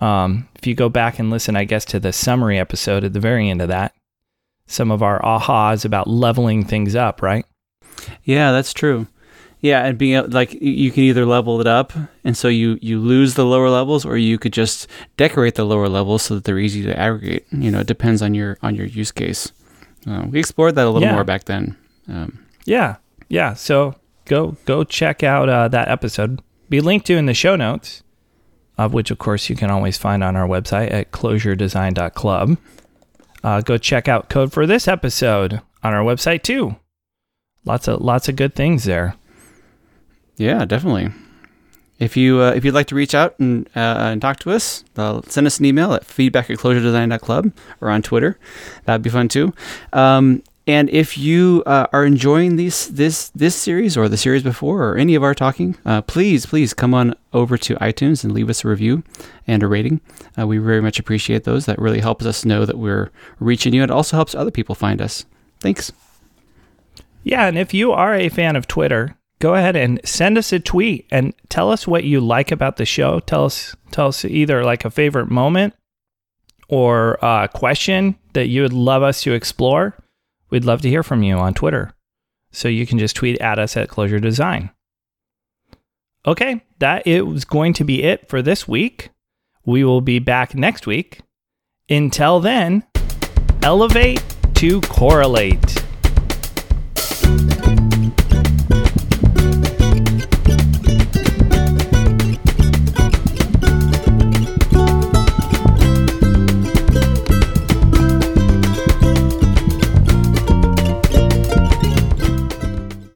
um, 0.00 0.48
if 0.54 0.66
you 0.66 0.74
go 0.74 0.88
back 0.88 1.18
and 1.18 1.30
listen, 1.30 1.56
I 1.56 1.64
guess, 1.64 1.84
to 1.86 2.00
the 2.00 2.12
summary 2.12 2.58
episode 2.58 3.04
at 3.04 3.12
the 3.12 3.20
very 3.20 3.48
end 3.48 3.62
of 3.62 3.68
that, 3.68 3.94
some 4.66 4.90
of 4.90 5.02
our 5.02 5.20
ahas 5.22 5.84
about 5.84 6.08
leveling 6.08 6.64
things 6.64 6.94
up, 6.94 7.22
right? 7.22 7.44
Yeah, 8.24 8.52
that's 8.52 8.72
true. 8.72 9.06
Yeah, 9.60 9.84
and 9.84 9.96
being 9.96 10.30
like 10.30 10.52
you 10.52 10.90
can 10.90 11.04
either 11.04 11.24
level 11.24 11.60
it 11.60 11.66
up, 11.66 11.92
and 12.24 12.36
so 12.36 12.48
you 12.48 12.78
you 12.82 13.00
lose 13.00 13.34
the 13.34 13.44
lower 13.44 13.70
levels, 13.70 14.04
or 14.04 14.16
you 14.16 14.38
could 14.38 14.52
just 14.52 14.86
decorate 15.16 15.54
the 15.54 15.64
lower 15.64 15.88
levels 15.88 16.22
so 16.22 16.34
that 16.34 16.44
they're 16.44 16.58
easy 16.58 16.82
to 16.82 16.96
aggregate. 16.96 17.46
You 17.50 17.70
know, 17.70 17.80
it 17.80 17.86
depends 17.86 18.22
on 18.22 18.34
your 18.34 18.58
on 18.62 18.74
your 18.74 18.86
use 18.86 19.10
case. 19.10 19.52
Uh, 20.06 20.26
we 20.30 20.38
explored 20.38 20.74
that 20.74 20.86
a 20.86 20.90
little 20.90 21.08
yeah. 21.08 21.14
more 21.14 21.24
back 21.24 21.44
then. 21.44 21.76
Um, 22.06 22.44
yeah, 22.64 22.96
yeah. 23.28 23.54
So 23.54 23.96
go 24.26 24.56
go 24.66 24.84
check 24.84 25.22
out 25.22 25.48
uh, 25.48 25.68
that 25.68 25.88
episode. 25.88 26.42
Be 26.68 26.80
linked 26.80 27.06
to 27.06 27.16
in 27.16 27.26
the 27.26 27.34
show 27.34 27.56
notes 27.56 28.02
of 28.78 28.92
which, 28.92 29.10
of 29.10 29.18
course, 29.18 29.48
you 29.48 29.56
can 29.56 29.70
always 29.70 29.96
find 29.96 30.22
on 30.22 30.36
our 30.36 30.46
website 30.46 30.92
at 30.92 31.10
clojuredesign.club. 31.10 32.58
uh, 33.46 33.60
go 33.60 33.78
check 33.78 34.08
out 34.08 34.28
code 34.28 34.52
for 34.52 34.66
this 34.66 34.88
episode 34.88 35.60
on 35.84 35.94
our 35.94 36.02
website 36.02 36.42
too. 36.42 36.74
Lots 37.64 37.86
of 37.86 38.00
lots 38.00 38.28
of 38.28 38.34
good 38.34 38.56
things 38.56 38.82
there. 38.82 39.14
Yeah, 40.36 40.64
definitely. 40.64 41.12
If 42.00 42.16
you 42.16 42.40
uh, 42.40 42.50
if 42.50 42.64
you'd 42.64 42.74
like 42.74 42.88
to 42.88 42.96
reach 42.96 43.14
out 43.14 43.38
and 43.38 43.68
uh, 43.76 44.10
and 44.10 44.20
talk 44.20 44.40
to 44.40 44.50
us, 44.50 44.82
uh, 44.96 45.20
send 45.28 45.46
us 45.46 45.60
an 45.60 45.64
email 45.64 45.94
at 45.94 46.04
feedback 46.04 46.50
at 46.50 46.58
clojuredesign.club 46.58 47.52
or 47.80 47.88
on 47.88 48.02
Twitter. 48.02 48.36
That'd 48.84 49.02
be 49.02 49.10
fun 49.10 49.28
too. 49.28 49.54
Um, 49.92 50.42
and 50.66 50.90
if 50.90 51.16
you 51.16 51.62
uh, 51.64 51.86
are 51.92 52.04
enjoying 52.04 52.56
these 52.56 52.88
this 52.88 53.28
this 53.30 53.54
series 53.54 53.96
or 53.96 54.08
the 54.08 54.16
series 54.16 54.42
before 54.42 54.82
or 54.82 54.96
any 54.96 55.14
of 55.14 55.22
our 55.22 55.34
talking, 55.34 55.76
uh, 55.84 56.02
please 56.02 56.44
please 56.46 56.74
come 56.74 56.92
on 56.92 57.14
over 57.32 57.56
to 57.58 57.76
iTunes 57.76 58.24
and 58.24 58.32
leave 58.32 58.50
us 58.50 58.64
a 58.64 58.68
review 58.68 59.04
and 59.46 59.62
a 59.62 59.68
rating. 59.68 60.00
Uh, 60.36 60.46
we 60.46 60.58
very 60.58 60.82
much 60.82 60.98
appreciate 60.98 61.44
those. 61.44 61.66
That 61.66 61.78
really 61.78 62.00
helps 62.00 62.26
us 62.26 62.44
know 62.44 62.66
that 62.66 62.78
we're 62.78 63.10
reaching 63.38 63.74
you. 63.74 63.82
And 63.82 63.90
it 63.90 63.94
also 63.94 64.16
helps 64.16 64.34
other 64.34 64.50
people 64.50 64.74
find 64.74 65.00
us. 65.00 65.24
Thanks. 65.60 65.92
Yeah, 67.22 67.46
and 67.46 67.58
if 67.58 67.72
you 67.72 67.92
are 67.92 68.14
a 68.14 68.28
fan 68.28 68.56
of 68.56 68.66
Twitter, 68.66 69.16
go 69.38 69.54
ahead 69.54 69.76
and 69.76 70.00
send 70.04 70.36
us 70.38 70.52
a 70.52 70.58
tweet 70.58 71.06
and 71.10 71.32
tell 71.48 71.70
us 71.70 71.86
what 71.86 72.04
you 72.04 72.20
like 72.20 72.50
about 72.50 72.76
the 72.76 72.84
show. 72.84 73.20
Tell 73.20 73.44
us 73.44 73.76
tell 73.92 74.08
us 74.08 74.24
either 74.24 74.64
like 74.64 74.84
a 74.84 74.90
favorite 74.90 75.30
moment 75.30 75.74
or 76.68 77.18
a 77.22 77.48
question 77.52 78.16
that 78.32 78.48
you 78.48 78.62
would 78.62 78.72
love 78.72 79.04
us 79.04 79.22
to 79.22 79.32
explore. 79.32 79.94
We'd 80.50 80.64
love 80.64 80.82
to 80.82 80.88
hear 80.88 81.02
from 81.02 81.22
you 81.22 81.36
on 81.36 81.54
Twitter. 81.54 81.92
So 82.52 82.68
you 82.68 82.86
can 82.86 82.98
just 82.98 83.16
tweet 83.16 83.40
at 83.40 83.58
us 83.58 83.76
at 83.76 83.88
Clojure 83.88 84.20
Design. 84.20 84.70
Okay, 86.26 86.64
that 86.78 87.06
it 87.06 87.22
was 87.22 87.44
going 87.44 87.72
to 87.74 87.84
be 87.84 88.02
it 88.02 88.28
for 88.28 88.42
this 88.42 88.66
week. 88.66 89.10
We 89.64 89.84
will 89.84 90.00
be 90.00 90.18
back 90.18 90.54
next 90.54 90.86
week. 90.86 91.20
Until 91.88 92.40
then, 92.40 92.84
elevate 93.62 94.24
to 94.54 94.80
correlate. 94.82 95.85